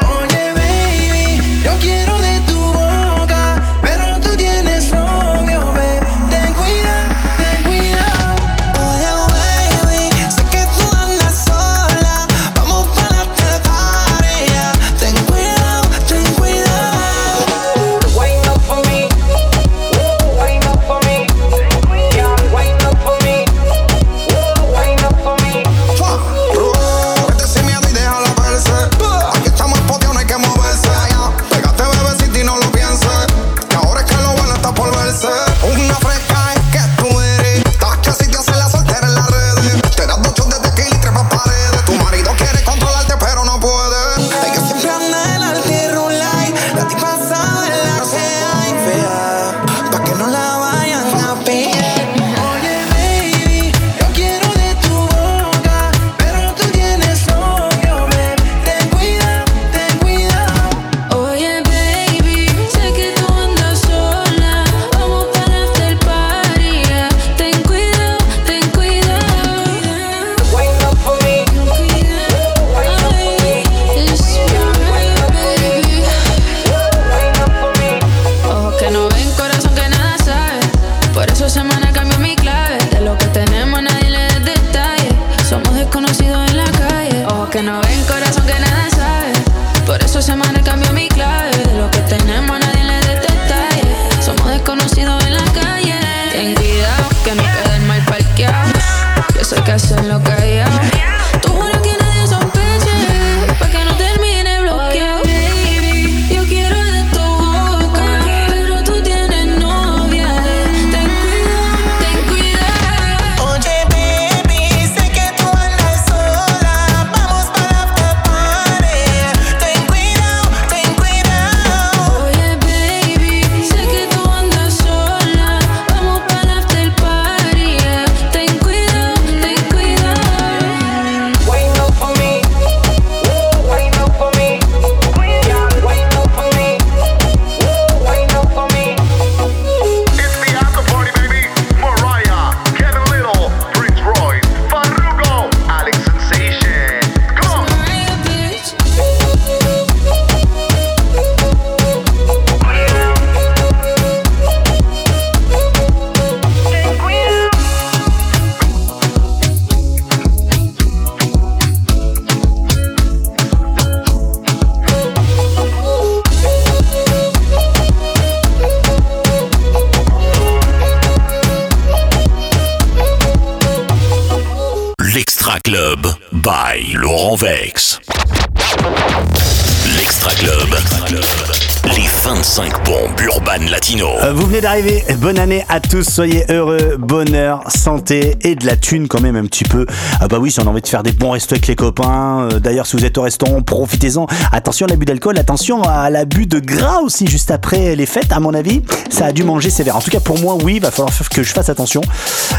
d'arriver, 184.62 185.04
bonne 185.18 185.40
année 185.40 185.66
à 185.70 185.80
tous, 185.80 186.04
soyez 186.04 186.46
heureux, 186.50 186.96
bonheur, 187.00 187.64
santé 187.68 188.38
et 188.42 188.54
de 188.54 188.66
la 188.66 188.76
thune 188.76 189.08
quand 189.08 189.20
même 189.20 189.36
un 189.36 189.46
petit 189.46 189.64
peu. 189.64 189.88
Ah 190.20 190.28
bah 190.28 190.38
oui, 190.40 190.52
si 190.52 190.60
on 190.60 190.64
a 190.64 190.70
envie 190.70 190.82
de 190.82 190.88
faire 190.88 191.02
des 191.02 191.12
bons 191.12 191.32
restos 191.32 191.56
avec 191.56 191.68
les 191.68 191.76
copains, 191.76 192.48
euh, 192.52 192.60
d'ailleurs 192.60 192.86
si 192.86 192.96
vous 192.96 193.04
êtes 193.04 193.18
au 193.18 193.24
restaurant, 193.24 193.62
profitez-en. 193.64 194.28
Attention 194.52 194.86
à 194.86 194.90
l'abus 194.90 195.06
d'alcool, 195.06 195.40
attention 195.40 195.82
à 195.82 196.10
l'abus 196.12 196.46
de 196.46 196.60
gras 196.60 197.00
aussi 197.00 197.26
juste 197.26 197.50
après 197.50 197.96
les 197.96 198.06
fêtes, 198.06 198.32
à 198.32 198.40
mon 198.40 198.54
avis, 198.54 198.84
ça 199.10 199.26
a 199.26 199.32
dû 199.32 199.44
manger 199.44 199.72
sévère. 199.72 199.96
En 199.96 200.02
tout 200.02 200.12
cas 200.12 200.20
pour 200.20 200.40
moi, 200.40 200.56
oui, 200.64 200.80
va 200.80 200.92
falloir 200.92 201.12
que 201.30 201.42
je 201.42 201.54
fasse 201.54 201.70
attention. 201.70 202.02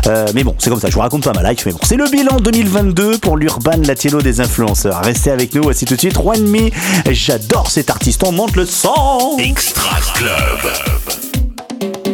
Euh, 0.08 0.26
mais 0.34 0.42
bon, 0.42 0.56
c'est 0.58 0.70
comme 0.70 0.80
ça, 0.80 0.88
je 0.88 0.94
vous 0.94 1.00
raconte 1.00 1.22
pas 1.22 1.32
ma 1.32 1.52
life, 1.52 1.64
mais 1.66 1.72
bon. 1.72 1.80
C'est 1.82 1.96
le 1.96 2.10
bilan 2.10 2.38
2022 2.38 3.18
pour 3.18 3.36
l'Urban 3.36 3.80
Latino 3.86 4.20
des 4.20 4.40
influenceurs. 4.40 5.02
Restez 5.04 5.30
avec 5.30 5.54
nous, 5.54 5.62
voici 5.62 5.84
tout 5.84 5.94
de 5.94 6.00
suite 6.00 6.14
Juanmi, 6.20 6.72
j'adore 7.10 7.70
cet 7.70 7.90
artiste, 7.90 8.24
on 8.24 8.32
monte 8.32 8.56
le 8.56 8.66
sang 8.66 9.36
Extra 9.38 9.96
Club 10.14 11.31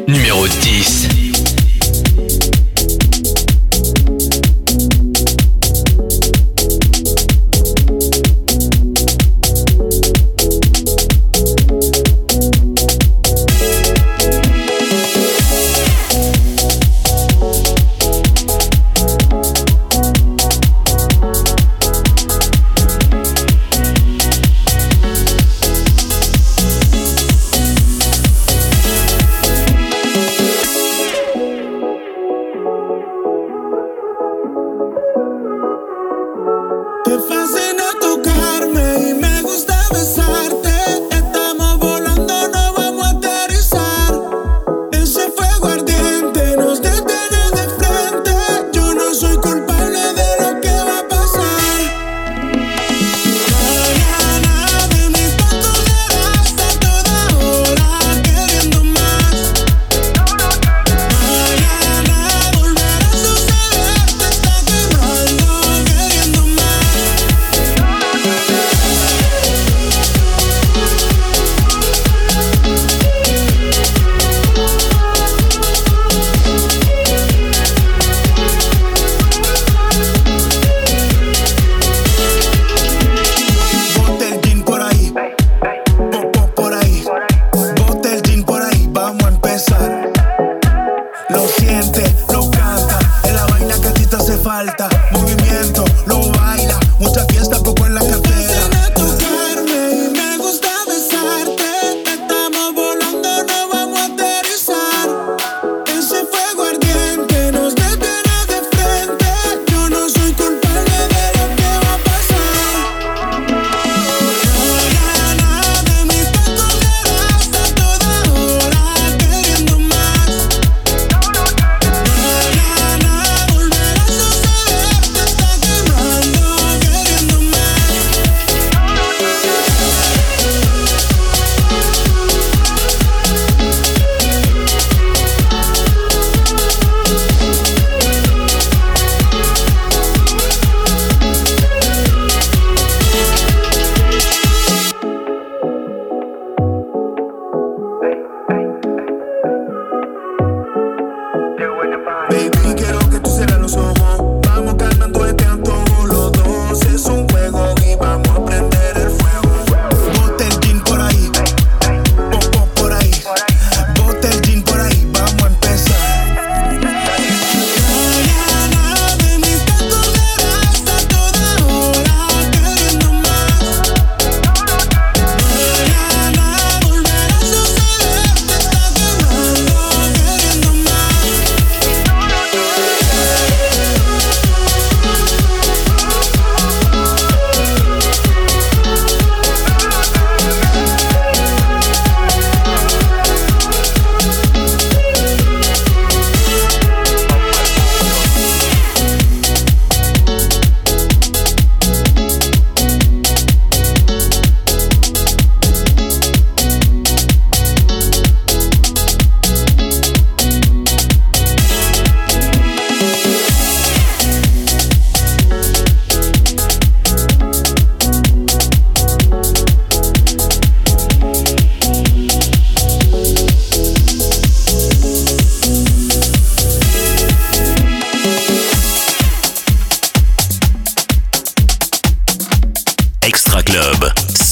numéro 0.08 0.48
10. 0.48 1.27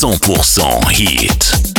100% 0.02 0.90
hit. 0.90 1.75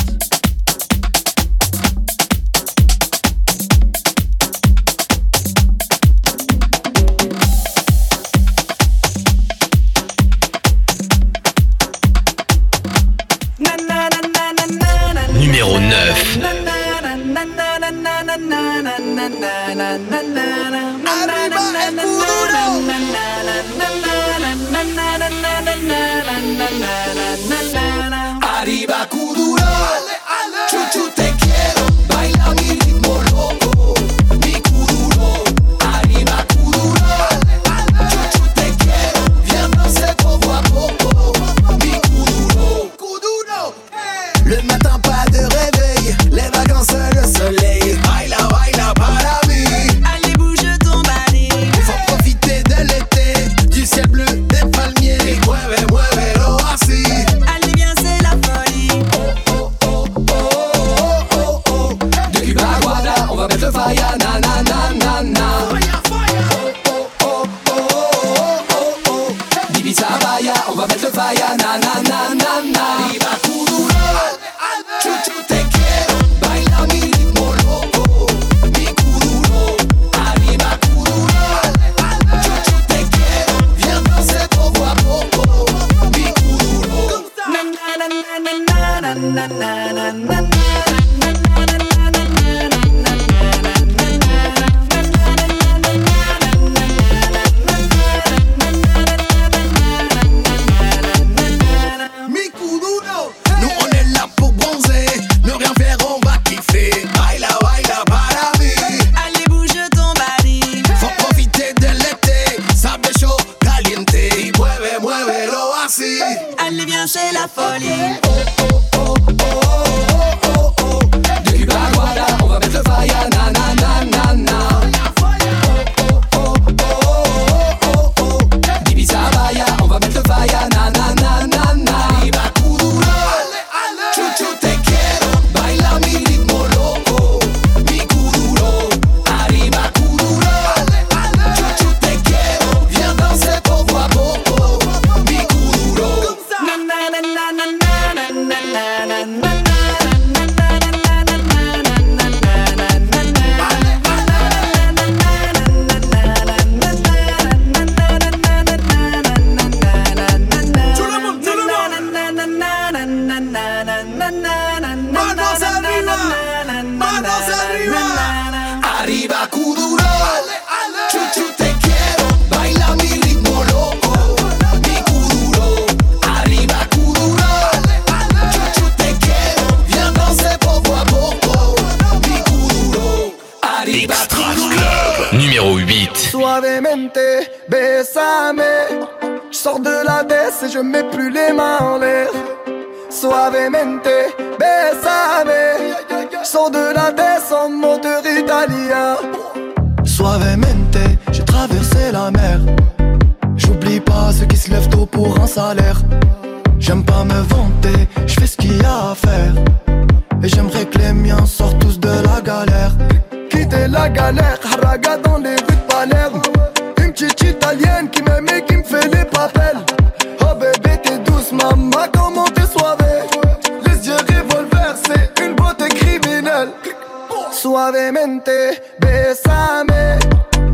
suavemente, 227.68 228.82
besame. 229.00 230.20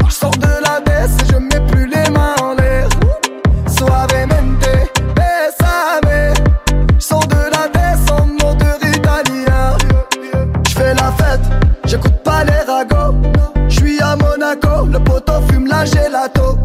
Je 0.07 0.13
sors 0.13 0.37
de 0.37 0.53
la 0.65 0.79
baisse 0.79 1.15
et 1.21 1.33
je 1.33 1.37
mets 1.37 1.65
plus 1.71 1.87
les 1.87 2.07
mains 2.11 2.35
en 2.41 2.53
l'air. 2.53 2.87
Suavemente, 3.75 4.73
besame. 5.17 6.33
Je 6.99 7.03
sors 7.03 7.25
de 7.25 7.43
la 7.55 7.67
baisse 7.73 8.05
en 8.11 8.25
mode 8.27 8.63
italien. 8.83 9.75
Je 10.67 10.73
fais 10.77 10.93
la 10.93 11.11
fête, 11.19 11.47
j'écoute 11.85 12.19
pas 12.23 12.43
les 12.43 12.61
ragots. 12.71 13.15
Je 13.69 13.75
suis 13.79 13.99
à 13.99 14.15
Monaco, 14.15 14.85
le 14.85 14.99
poteau 14.99 15.41
fume 15.49 15.67
la 15.67 15.85
gelato. 15.85 16.59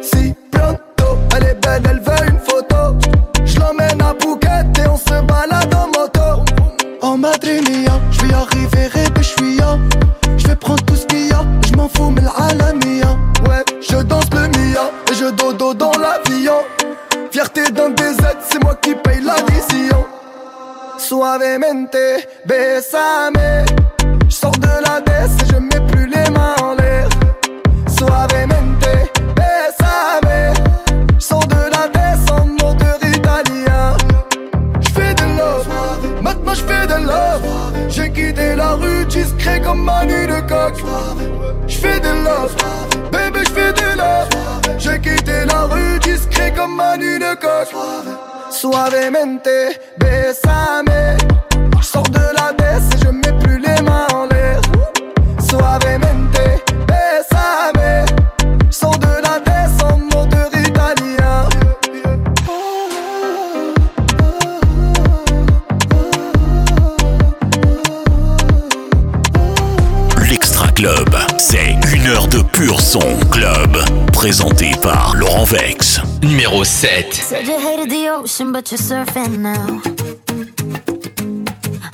Si 0.00 0.34
pronto, 0.50 1.18
elle 1.36 1.44
est 1.44 1.60
belle, 1.62 1.82
elle 1.90 2.00
veut 2.00 2.26
une 2.30 2.40
photo. 2.40 2.96
Je 3.44 3.60
l'emmène 3.60 4.00
à 4.00 4.14
Phuket 4.18 4.78
et 4.82 4.88
on 4.88 4.96
se 4.96 5.20
balade 5.30 5.74
en 5.74 5.88
moto. 5.88 6.42
En 7.02 7.18
Madrid, 7.18 7.64
je 8.10 8.18
suis 8.18 8.32
arrivé. 8.32 8.83
je 13.88 13.96
danse 14.02 14.28
le 14.32 14.48
Mia 14.48 14.90
et 15.10 15.14
je 15.14 15.30
dodo 15.30 15.74
dans 15.74 15.92
l'avion. 15.92 16.60
Fierté 17.30 17.70
d'un 17.70 17.90
DZ, 17.90 18.18
c'est 18.48 18.62
moi 18.62 18.74
qui 18.76 18.94
paye 18.94 19.20
l'addition. 19.20 20.06
Suavemente, 20.98 21.96
besame. 22.46 23.64
Je 24.28 24.34
sors 24.34 24.52
de 24.52 24.68
la 24.86 25.00
baisse 25.00 25.36
et 25.42 25.52
je 25.52 25.58
mets 25.58 25.86
plus 25.88 26.06
les 26.06 26.30
mains 26.30 26.54
en 26.62 26.74
l'air. 26.74 27.08
Suavemente, 27.88 28.88
besame. 29.36 30.54
Je 31.18 31.24
sors 31.24 31.46
de 31.46 31.70
la 31.70 31.88
baisse 31.88 32.30
en 32.30 32.46
moteur 32.46 32.98
italien. 33.02 33.96
Je 34.80 34.88
fais 34.90 35.14
de 35.14 35.36
love, 35.36 35.68
maintenant 36.22 36.54
je 36.54 36.62
fais 36.62 36.86
de 36.86 37.06
love. 37.06 37.42
J'ai 37.88 38.10
quitté 38.10 38.54
la 38.54 38.72
rue 38.72 39.04
discret 39.06 39.60
comme 39.60 39.82
Manu 39.82 40.26
de 40.26 40.40
coq. 40.48 40.74
Je 41.66 41.76
fais 41.76 42.00
de 42.00 42.08
love. 42.24 42.54
J'ai 44.78 44.98
quitté 45.00 45.44
la 45.46 45.62
rue 45.62 45.98
discret 46.00 46.52
comme 46.54 46.76
Manu 46.76 47.18
de 47.18 47.34
coq 47.34 47.68
Suavemente, 48.50 49.48
besame. 49.98 51.16
Sors 51.82 52.08
de 52.10 52.20
la 52.36 52.52
baisse 52.52 52.88
et 52.94 53.04
je 53.04 53.10
mets 53.10 53.38
plus 53.42 53.58
les 53.58 53.80
mains 53.82 54.06
en 54.14 54.26
l'air. 54.26 54.60
Suavemente, 55.38 56.62
besame. 56.86 58.06
Sors 58.70 58.98
de 58.98 59.22
la 59.22 59.38
baisse 59.40 59.82
en 59.82 59.98
moteur 59.98 60.48
italien 60.54 61.48
L'Extra 70.28 70.68
Club, 70.68 71.16
c'est 71.38 71.83
Heure 72.06 72.28
de 72.28 72.42
pur 72.42 72.80
son 72.80 73.00
club, 73.30 73.78
présenté 74.12 74.72
par 74.82 75.14
Laurent 75.16 75.44
Vex. 75.44 76.00
Numéro 76.22 76.62
7. 76.62 77.34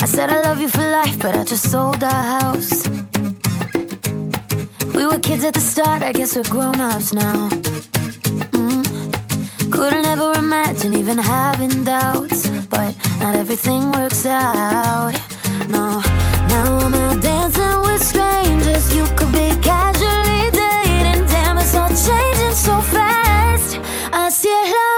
I 0.03 0.07
said 0.07 0.31
I 0.31 0.43
love 0.43 0.61
you 0.61 0.69
for 0.69 0.81
life, 0.81 1.17
but 1.19 1.37
I 1.37 1.45
just 1.45 1.71
sold 1.71 2.03
our 2.03 2.41
house. 2.41 2.89
We 4.95 5.07
were 5.07 5.21
kids 5.21 5.45
at 5.45 5.55
the 5.55 5.61
start, 5.61 6.03
I 6.03 6.13
guess 6.13 6.35
we're 6.35 6.49
grown 6.51 6.81
ups 6.81 7.13
now. 7.13 7.49
Mm. 8.53 8.83
Couldn't 9.71 10.07
ever 10.07 10.33
imagine 10.37 10.95
even 10.95 11.19
having 11.19 11.85
doubts, 11.85 12.49
but 12.69 12.97
not 13.21 13.37
everything 13.37 13.93
works 13.93 14.27
out. 14.27 15.13
No, 15.69 16.03
now 16.49 16.79
I'm 16.79 16.95
out 16.95 17.23
dancing 17.23 17.83
with 17.83 18.03
strangers. 18.03 18.93
You 18.95 19.05
could 19.17 19.31
be 19.33 19.55
casual. 19.63 20.00
changing 22.07 22.55
so 22.55 22.81
fast. 22.81 23.79
I 24.13 24.29
see 24.31 24.49
love. 24.49 24.90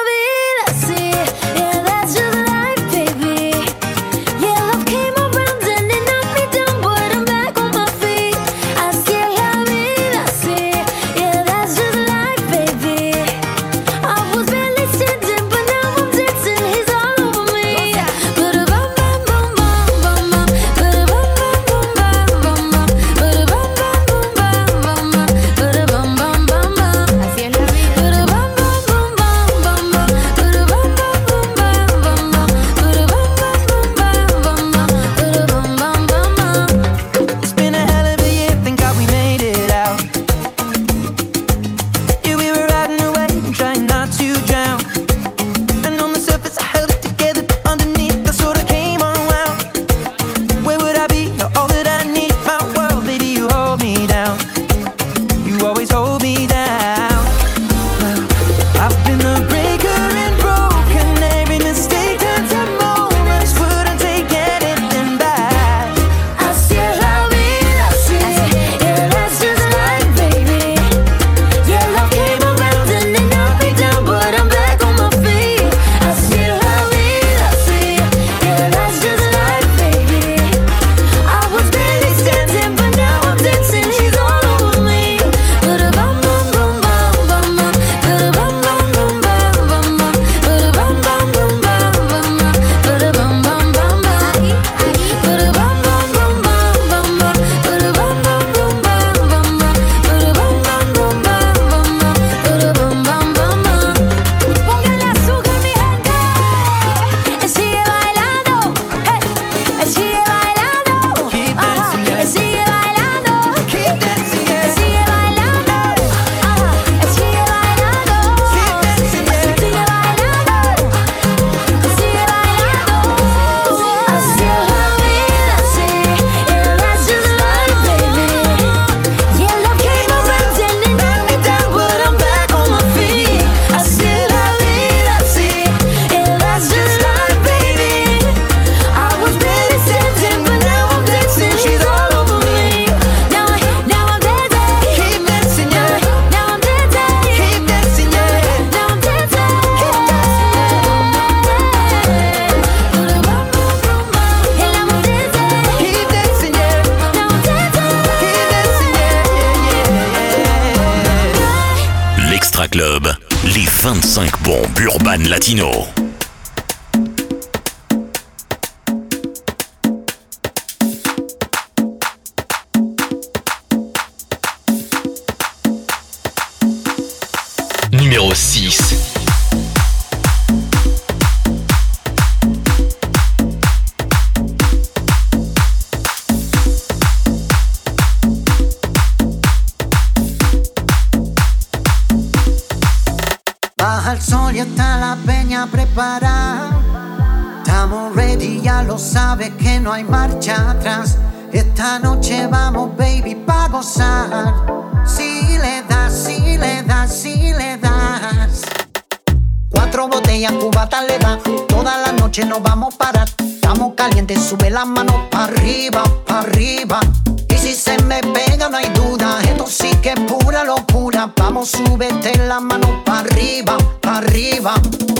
Vamos, 221.36 221.70
súbete 221.70 222.36
la 222.46 222.60
mano 222.60 223.02
pa' 223.04 223.20
arriba, 223.20 223.76
pa' 224.00 224.18
arriba. 224.18 224.74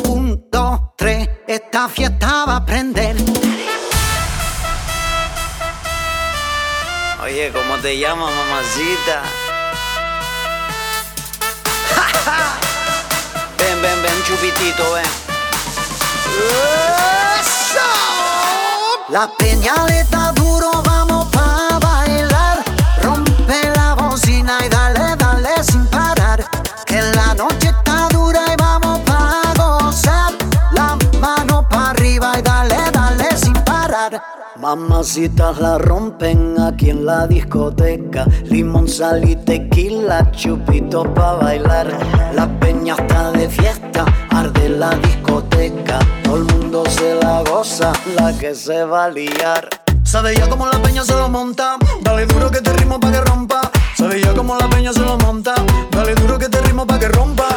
Un, 0.09 0.45
dos, 0.51 0.81
tres, 0.97 1.29
esta 1.47 1.89
fiesta 1.89 2.45
va 2.47 2.57
a 2.57 2.65
prender. 2.65 3.17
Oye, 7.23 7.53
¿cómo 7.53 7.77
te 7.79 7.99
llamas, 7.99 8.31
mamacita? 8.35 9.23
ven, 13.59 13.83
ven, 13.83 14.03
ven, 14.03 14.23
chupitito, 14.27 14.93
ven. 14.93 15.05
¡Eso! 17.41 17.89
La 19.09 19.31
peña 19.39 19.75
de 19.87 20.05
duro 20.35 20.83
va 20.87 20.92
Mamacitas 34.63 35.59
la 35.59 35.77
rompen 35.77 36.55
aquí 36.61 36.91
en 36.91 37.05
la 37.05 37.27
discoteca. 37.27 38.27
Limón, 38.45 38.87
sal 38.87 39.29
y 39.29 39.35
tequila, 39.35 40.31
chupito 40.31 41.03
pa' 41.13 41.35
bailar. 41.35 41.89
La 42.33 42.47
peña 42.61 42.95
está 42.97 43.33
de 43.33 43.49
fiesta, 43.49 44.05
arde 44.31 44.69
la 44.69 44.91
discoteca. 44.91 45.99
Todo 46.23 46.37
el 46.37 46.45
mundo 46.45 46.85
se 46.89 47.17
la 47.17 47.43
goza, 47.43 47.93
la 48.15 48.39
que 48.39 48.55
se 48.55 48.85
va 48.85 49.07
a 49.07 49.11
liar. 49.11 49.69
Sabe 50.05 50.37
ya 50.37 50.49
cómo 50.49 50.69
la 50.69 50.81
peña 50.81 51.03
se 51.03 51.15
lo 51.15 51.29
monta. 51.29 51.77
Dale 52.01 52.27
duro 52.27 52.49
que 52.49 52.61
te 52.61 52.73
ritmo 52.73 53.01
pa' 53.01 53.11
que 53.11 53.21
rompa. 53.21 53.69
Sabe 53.97 54.23
ya 54.23 54.33
cómo 54.33 54.55
la 54.55 54.71
peña 54.71 54.93
se 54.93 55.01
lo 55.01 55.19
monta. 55.19 55.57
Dale 55.91 56.15
duro 56.15 56.39
que 56.39 56.49
te 56.49 56.61
ritmo 56.61 56.87
pa' 56.87 57.01
que 57.01 57.09
rompa. 57.09 57.49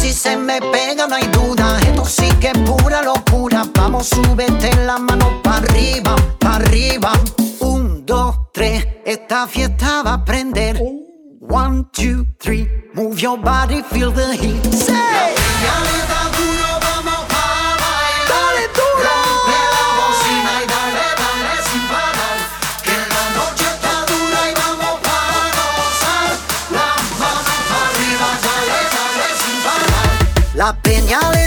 Si 0.00 0.14
se 0.14 0.34
me 0.34 0.60
pega, 0.60 1.06
no 1.06 1.14
hay 1.14 1.26
duda. 1.26 1.78
Esto 1.80 2.06
sí 2.06 2.26
que 2.40 2.48
es 2.48 2.58
pura 2.60 3.02
locura. 3.02 3.64
Vamos, 3.74 4.08
súbete 4.08 4.74
la 4.86 4.98
mano 4.98 5.42
pa' 5.42 5.58
arriba, 5.58 6.16
pa' 6.38 6.56
arriba. 6.56 7.12
Un, 7.60 8.06
dos, 8.06 8.34
tres. 8.54 8.86
Esta 9.04 9.46
fiesta 9.46 10.02
va 10.02 10.14
a 10.14 10.24
prender. 10.24 10.80
One, 11.42 11.84
two, 11.92 12.24
three. 12.38 12.66
Move 12.94 13.20
your 13.20 13.38
body, 13.38 13.82
feel 13.82 14.10
the 14.10 14.34
heat. 14.34 14.64
Say. 14.72 15.99
La 30.60 30.74
peña 30.74 31.39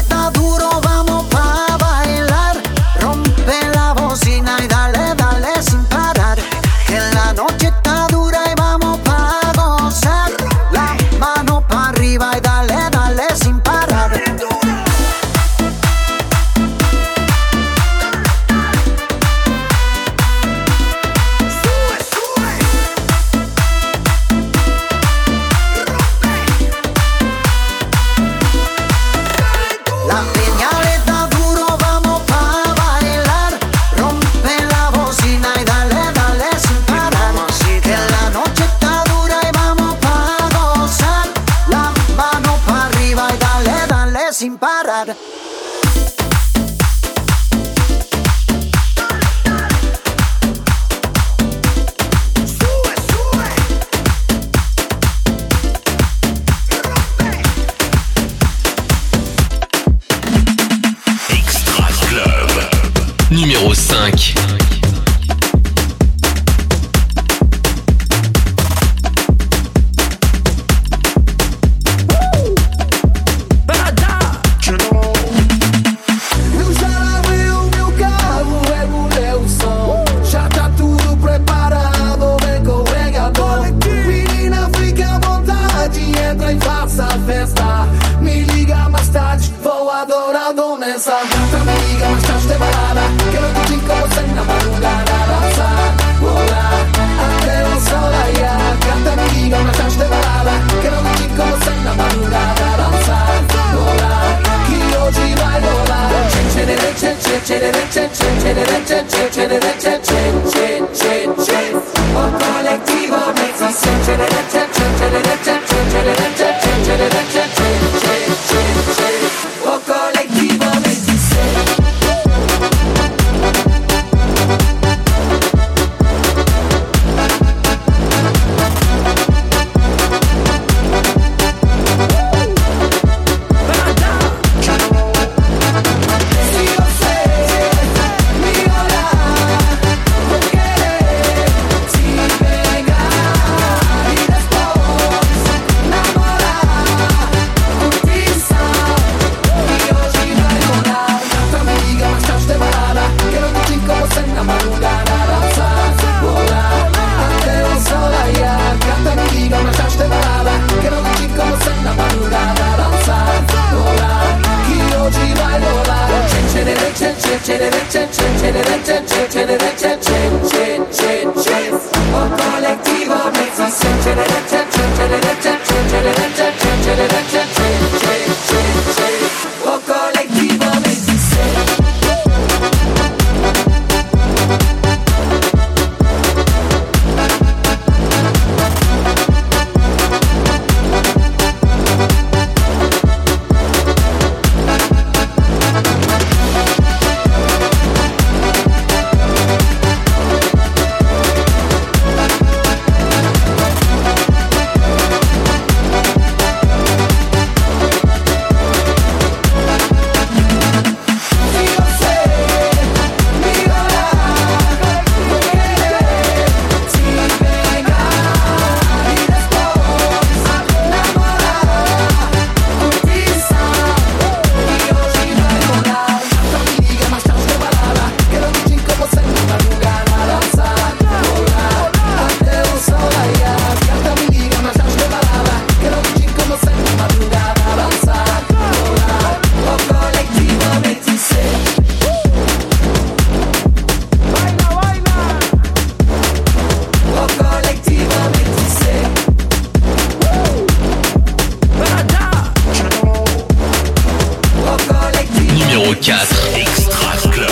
4. 256.05 256.57
Extra 256.57 257.31
Club. 257.31 257.47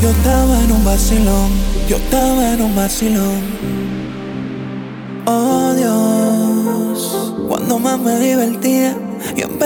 Yo 0.00 0.10
estaba 0.10 0.62
en 0.62 0.70
un 0.70 0.84
vacilón, 0.84 1.50
yo 1.88 1.96
estaba 1.96 2.52
en 2.52 2.62
un 2.62 2.76
vacilón. 2.76 3.59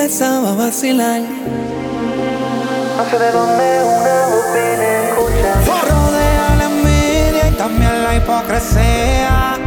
Empezaba 0.05 0.51
a 0.51 0.55
vacilar. 0.55 1.23
No 1.23 3.05
sé 3.11 3.19
de 3.19 3.33
dónde 3.33 3.85
una 3.85 4.27
voz 4.29 4.45
viene 4.53 5.09
escucha. 5.09 5.51
Rodea 5.89 6.57
la 6.59 6.65
envidia 6.65 7.49
y 7.49 7.55
también 7.55 8.05
la 8.05 8.15
hipocresía. 8.17 9.59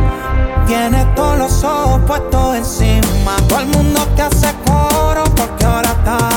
Tienes 0.68 1.16
todos 1.16 1.40
los 1.40 1.64
ojos 1.64 2.02
puestos 2.06 2.56
encima. 2.56 3.36
Todo 3.50 3.62
el 3.62 3.66
mundo 3.68 4.00
te 4.16 4.22
hace 4.22 4.54
coro 4.68 5.24
porque 5.36 5.66
ahora 5.66 5.90
está 5.90 6.37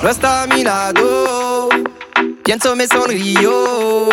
No 0.00 0.10
está 0.10 0.42
a 0.42 0.46
mi 0.46 0.62
lado, 0.62 1.68
pienso 2.44 2.76
me 2.76 2.86
sonrío. 2.86 4.08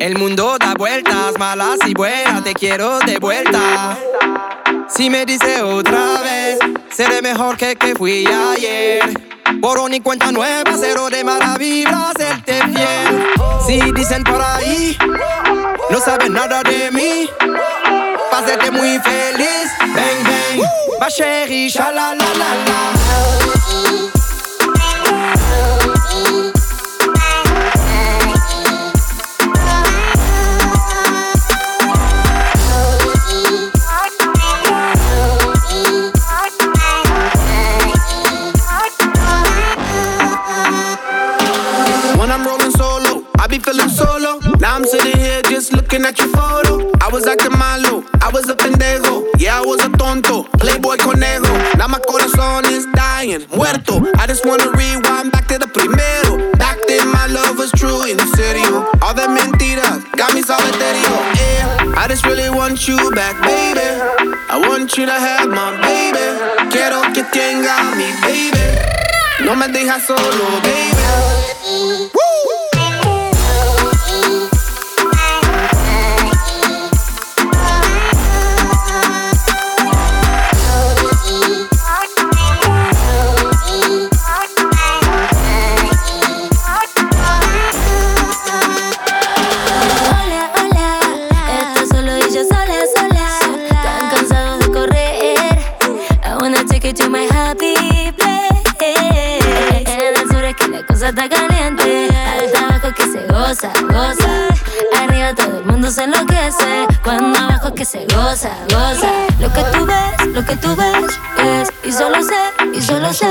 El 0.00 0.16
mundo 0.16 0.56
da 0.58 0.72
vueltas, 0.74 1.38
malas 1.38 1.78
y 1.86 1.92
buenas, 1.92 2.42
te 2.44 2.54
quiero 2.54 2.98
de 3.00 3.18
vuelta. 3.18 3.98
Si 4.88 5.10
me 5.10 5.26
dice 5.26 5.62
otra 5.62 6.22
vez, 6.22 6.58
seré 6.90 7.20
mejor 7.20 7.58
que 7.58 7.76
que 7.76 7.94
fui 7.94 8.26
ayer. 8.26 9.02
Borrón 9.60 9.92
y 9.92 10.00
cuenta 10.00 10.32
nueva, 10.32 10.70
cero 10.80 11.10
de 11.10 11.22
mala 11.22 11.58
vibra, 11.58 12.10
serte 12.16 12.62
fiel. 12.62 13.26
Si 13.66 13.92
dicen 13.92 14.24
por 14.24 14.40
ahí, 14.40 14.96
no 15.90 16.00
saben 16.00 16.32
nada 16.32 16.62
de 16.62 16.90
mí. 16.90 17.28
Pásate 18.30 18.70
muy 18.70 18.98
feliz, 19.00 19.70
bang 19.80 20.24
bang, 20.24 20.68
ma 20.98 21.08
chérie, 21.08 21.70
la 21.76 21.90
la 21.92 22.14
la 22.14 22.24
la. 22.24 23.47
Be 43.48 43.58
feeling 43.58 43.88
solo. 43.88 44.38
Now 44.60 44.76
I'm 44.76 44.84
sitting 44.84 45.16
here 45.18 45.40
just 45.42 45.72
looking 45.72 46.04
at 46.04 46.18
your 46.18 46.28
photo. 46.28 46.92
I 47.00 47.08
was 47.10 47.26
acting 47.26 47.56
malo, 47.56 48.04
I 48.20 48.30
was 48.32 48.48
a 48.48 48.54
pendejo. 48.54 49.24
Yeah, 49.38 49.58
I 49.58 49.64
was 49.64 49.82
a 49.84 49.88
tonto, 49.88 50.44
playboy 50.60 50.96
conejo. 50.96 51.48
Now 51.78 51.88
my 51.88 51.98
corazón 51.98 52.64
is 52.70 52.86
dying, 52.94 53.46
muerto. 53.56 54.04
I 54.18 54.26
just 54.26 54.44
wanna 54.44 54.68
rewind 54.72 55.32
back 55.32 55.48
to 55.48 55.58
the 55.58 55.66
primero. 55.66 56.52
Back 56.58 56.76
then 56.88 57.08
my 57.08 57.26
love 57.26 57.56
was 57.58 57.72
true, 57.72 58.04
in 58.04 58.18
serio. 58.36 58.84
All 59.00 59.14
the 59.14 59.26
mentiras 59.32 60.04
got 60.16 60.34
me 60.34 60.42
solitario. 60.42 61.16
Yeah, 61.40 61.94
I 61.96 62.06
just 62.08 62.26
really 62.26 62.50
want 62.50 62.86
you 62.86 62.98
back, 63.14 63.40
baby. 63.42 63.80
I 64.50 64.58
want 64.60 64.96
you 64.96 65.06
to 65.06 65.12
have 65.12 65.48
my 65.48 65.72
baby. 65.80 66.70
Quiero 66.70 67.00
que 67.14 67.24
tenga 67.32 67.96
mi 67.96 68.12
baby. 68.22 68.64
No 69.44 69.54
me 69.54 69.66
dejas 69.68 70.04
solo, 70.06 70.60
baby. 70.60 70.98
Hola, 71.70 72.27
que 107.78 107.84
se 107.84 108.04
goza, 108.06 108.50
goza. 108.70 109.12
Lo 109.38 109.52
que 109.52 109.62
tú 109.72 109.86
ves, 109.86 110.26
lo 110.34 110.44
que 110.44 110.56
tú 110.56 110.74
ves 110.74 111.20
es. 111.38 111.68
Y 111.84 111.92
solo 111.92 112.20
sé, 112.24 112.52
y 112.74 112.82
solo 112.82 113.12
sé 113.12 113.30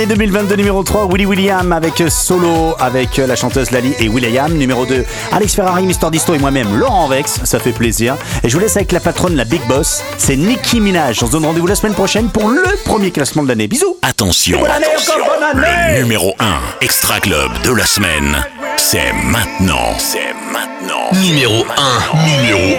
l'année 0.00 0.14
2022 0.14 0.56
numéro 0.56 0.82
3, 0.82 1.08
Willy 1.12 1.26
William 1.26 1.72
avec 1.72 2.02
Solo, 2.08 2.74
avec 2.78 3.18
la 3.18 3.36
chanteuse 3.36 3.70
Lali 3.70 3.92
et 3.98 4.08
Will.i.am. 4.08 4.54
Numéro 4.54 4.86
2, 4.86 5.04
Alex 5.30 5.54
Ferrari, 5.54 5.82
Mister 5.82 6.06
Disto 6.10 6.34
et 6.34 6.38
moi-même, 6.38 6.74
Laurent 6.78 7.06
Vex. 7.08 7.40
Ça 7.44 7.58
fait 7.58 7.72
plaisir. 7.72 8.16
Et 8.42 8.48
je 8.48 8.54
vous 8.54 8.60
laisse 8.60 8.76
avec 8.76 8.92
la 8.92 9.00
patronne, 9.00 9.36
la 9.36 9.44
Big 9.44 9.60
Boss. 9.68 10.02
C'est 10.16 10.36
Nicki 10.36 10.80
Minaj. 10.80 11.22
On 11.22 11.26
se 11.26 11.32
donne 11.32 11.44
rendez-vous 11.44 11.66
la 11.66 11.74
semaine 11.74 11.92
prochaine 11.92 12.30
pour 12.30 12.48
le 12.48 12.62
premier 12.86 13.10
classement 13.10 13.42
de 13.42 13.48
l'année. 13.48 13.68
Bisous. 13.68 13.98
Attention, 14.00 14.60
Bonne 14.60 14.70
année, 14.70 14.86
encore 14.86 15.26
bonne 15.28 15.60
année. 15.62 15.96
le 15.98 16.02
numéro 16.04 16.34
1 16.38 16.44
Extra 16.80 17.20
Club 17.20 17.50
de 17.64 17.72
la 17.72 17.84
semaine, 17.84 18.42
c'est 18.78 19.12
maintenant. 19.24 19.92
C'est 19.98 20.32
maintenant. 20.50 21.20
Numéro 21.20 21.66
1. 21.76 22.42
Numéro 22.42 22.76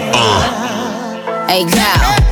1. 1.48 1.52
Hey 1.52 1.66
girl, 1.68 2.31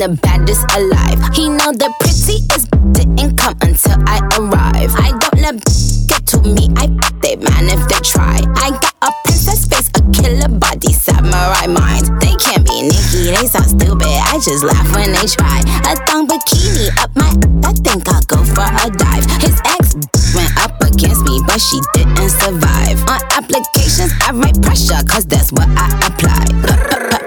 the 0.00 0.16
baddest 0.24 0.64
alive. 0.80 1.20
He 1.36 1.52
know 1.52 1.76
the 1.76 1.92
prettiest 2.00 2.72
didn't 2.96 3.36
come 3.36 3.52
until 3.60 4.00
I 4.08 4.24
arrive. 4.40 4.96
I 4.96 5.12
don't 5.12 5.40
let 5.44 5.60
get 6.08 6.24
to 6.32 6.40
me, 6.40 6.72
I 6.80 6.88
they 7.20 7.36
man 7.36 7.68
if 7.68 7.84
they 7.84 8.00
try. 8.00 8.40
I 8.56 8.72
got 8.80 8.96
a 9.04 9.12
princess 9.28 9.68
face, 9.68 9.92
a 9.92 10.00
killer 10.16 10.48
body, 10.56 10.96
samurai 10.96 11.68
mind. 11.68 12.08
They 12.16 12.32
can't 12.40 12.64
be 12.64 12.88
Nikki, 12.88 13.28
they 13.28 13.44
sound 13.44 13.76
stupid. 13.76 14.08
I 14.08 14.40
just 14.40 14.64
laugh 14.64 14.88
when 14.96 15.12
they 15.12 15.28
try. 15.28 15.60
A 15.84 15.92
thong 16.08 16.24
bikini 16.24 16.88
up 16.96 17.12
my, 17.12 17.28
I 17.68 17.76
think 17.84 18.08
I'll 18.08 18.24
go 18.24 18.40
for 18.40 18.64
a 18.64 18.88
dive. 18.88 19.28
His 19.44 19.60
ex 19.68 20.00
went 20.32 20.48
up 20.56 20.80
against 20.80 21.28
me, 21.28 21.44
but 21.44 21.60
she 21.60 21.76
didn't 21.92 22.32
survive. 22.40 23.04
On 23.04 23.20
applications, 23.36 24.16
I 24.24 24.32
write 24.32 24.56
pressure, 24.64 25.04
cause 25.04 25.28
that's 25.28 25.52
what 25.52 25.68
I 25.76 25.92
apply. 26.08 26.48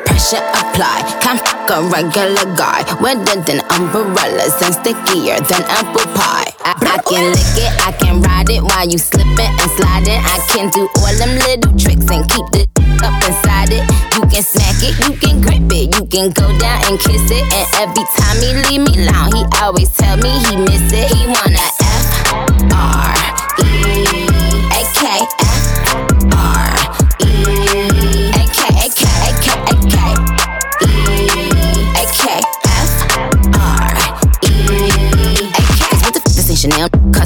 Pressure 0.10 0.42
apply, 0.58 1.06
can't 1.22 1.53
fuck 1.68 1.78
a 1.78 1.90
regular 1.90 2.56
guy. 2.56 2.84
Wetter 3.02 3.42
than 3.42 3.62
umbrellas 3.72 4.62
and 4.62 4.74
stickier 4.74 5.40
than 5.50 5.64
apple 5.68 6.06
pie. 6.14 6.52
I, 6.64 6.74
I 6.80 6.98
can 7.08 7.32
lick 7.32 7.56
it, 7.58 7.72
I 7.86 7.92
can 7.92 8.22
ride 8.22 8.50
it 8.50 8.62
while 8.62 8.88
you 8.88 8.98
slipping 8.98 9.40
and 9.40 9.72
sliding. 9.72 10.20
I 10.20 10.40
can 10.50 10.70
do 10.70 10.88
all 10.98 11.14
them 11.18 11.36
little 11.48 11.74
tricks 11.78 12.10
and 12.10 12.28
keep 12.30 12.48
the 12.52 12.68
up 13.04 13.16
inside 13.24 13.72
it. 13.72 13.84
You 14.16 14.22
can 14.28 14.44
smack 14.44 14.80
it, 14.82 14.96
you 15.08 15.16
can 15.18 15.42
grip 15.42 15.72
it, 15.72 15.96
you 15.96 16.06
can 16.08 16.32
go 16.32 16.48
down 16.60 16.84
and 16.86 17.00
kiss 17.00 17.32
it. 17.32 17.44
And 17.54 17.68
every 17.84 18.06
time 18.18 18.38
he 18.40 18.50
leave 18.68 18.82
me 18.88 19.08
alone, 19.08 19.36
he 19.36 19.44
always 19.62 19.90
tell 19.96 20.18
me 20.18 20.32
he 20.48 20.56
miss 20.58 20.92
it. 20.94 21.12
He 21.12 21.28
wanna 21.28 21.68
F 21.82 22.24
R 22.72 23.16
E 23.60 24.06
A 24.72 24.82
K 24.96 25.20
F 25.40 25.83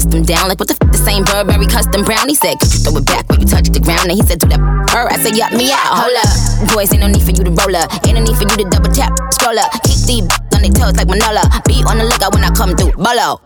custom 0.08 0.24
down. 0.24 0.48
Like, 0.48 0.58
what 0.58 0.68
the 0.68 0.76
f? 0.80 0.92
The 0.92 0.98
same 0.98 1.24
Burberry 1.24 1.66
custom 1.66 2.04
brown. 2.04 2.28
He 2.28 2.34
said, 2.34 2.58
Could 2.58 2.72
you 2.72 2.80
throw 2.80 2.96
it 2.96 3.06
back 3.06 3.28
when 3.28 3.40
you 3.40 3.46
touch 3.46 3.68
the 3.68 3.80
ground? 3.80 4.08
And 4.08 4.16
he 4.16 4.24
said, 4.24 4.40
Do 4.40 4.48
that 4.48 4.60
her. 4.92 5.04
I 5.08 5.16
said, 5.20 5.36
Yup, 5.36 5.52
me 5.52 5.72
out. 5.72 6.00
Hold 6.00 6.16
up. 6.16 6.74
Boys, 6.74 6.92
ain't 6.92 7.00
no 7.04 7.08
need 7.08 7.22
for 7.22 7.32
you 7.32 7.44
to 7.44 7.52
roll 7.52 7.76
up. 7.76 7.92
Ain't 8.06 8.16
no 8.16 8.24
need 8.24 8.36
for 8.36 8.48
you 8.48 8.56
to 8.56 8.66
double 8.68 8.90
tap. 8.90 9.12
Scroll 9.32 9.58
up. 9.58 9.70
Keep 9.84 10.00
these 10.08 10.26
on 10.56 10.64
their 10.64 10.72
toes 10.72 10.96
like 10.96 11.08
Manola. 11.08 11.44
Be 11.68 11.84
on 11.84 11.98
the 12.00 12.06
lookout 12.08 12.32
when 12.32 12.44
I 12.44 12.50
come 12.56 12.72
through. 12.76 12.96
Bolo. 12.96 13.40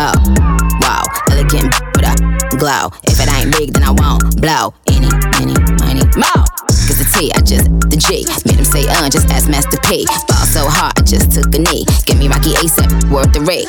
Oh, 0.00 0.14
wow. 0.80 1.04
Elegant 1.28 1.72
with 1.92 2.08
a 2.08 2.14
glow. 2.56 2.88
If 3.04 3.20
it 3.20 3.28
ain't 3.28 3.52
big, 3.52 3.76
then 3.76 3.84
I 3.84 3.92
won't 3.92 4.24
blow. 4.40 4.72
Any, 4.88 5.10
any, 5.36 5.56
money, 5.84 6.04
more. 6.16 6.44
Cause 6.88 6.96
the 6.96 7.08
T, 7.12 7.28
I 7.36 7.40
just, 7.44 7.68
the 7.92 7.98
G. 8.00 8.24
Made 8.48 8.56
him 8.56 8.64
say, 8.64 8.88
uh, 8.88 9.08
just 9.10 9.28
ask 9.28 9.48
Master 9.48 9.76
P. 9.84 10.06
Ball 10.06 10.46
so 10.48 10.64
hard, 10.64 10.96
I 10.96 11.02
just 11.02 11.32
took 11.32 11.52
a 11.52 11.58
knee. 11.58 11.84
Give 12.06 12.16
me 12.16 12.28
Rocky 12.28 12.56
ASAP, 12.56 13.10
worth 13.10 13.32
the 13.32 13.44
rate. 13.44 13.68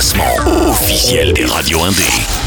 classement 0.00 0.70
officiel 0.70 1.34
des 1.34 1.44
radios 1.44 1.84
indées. 1.84 2.39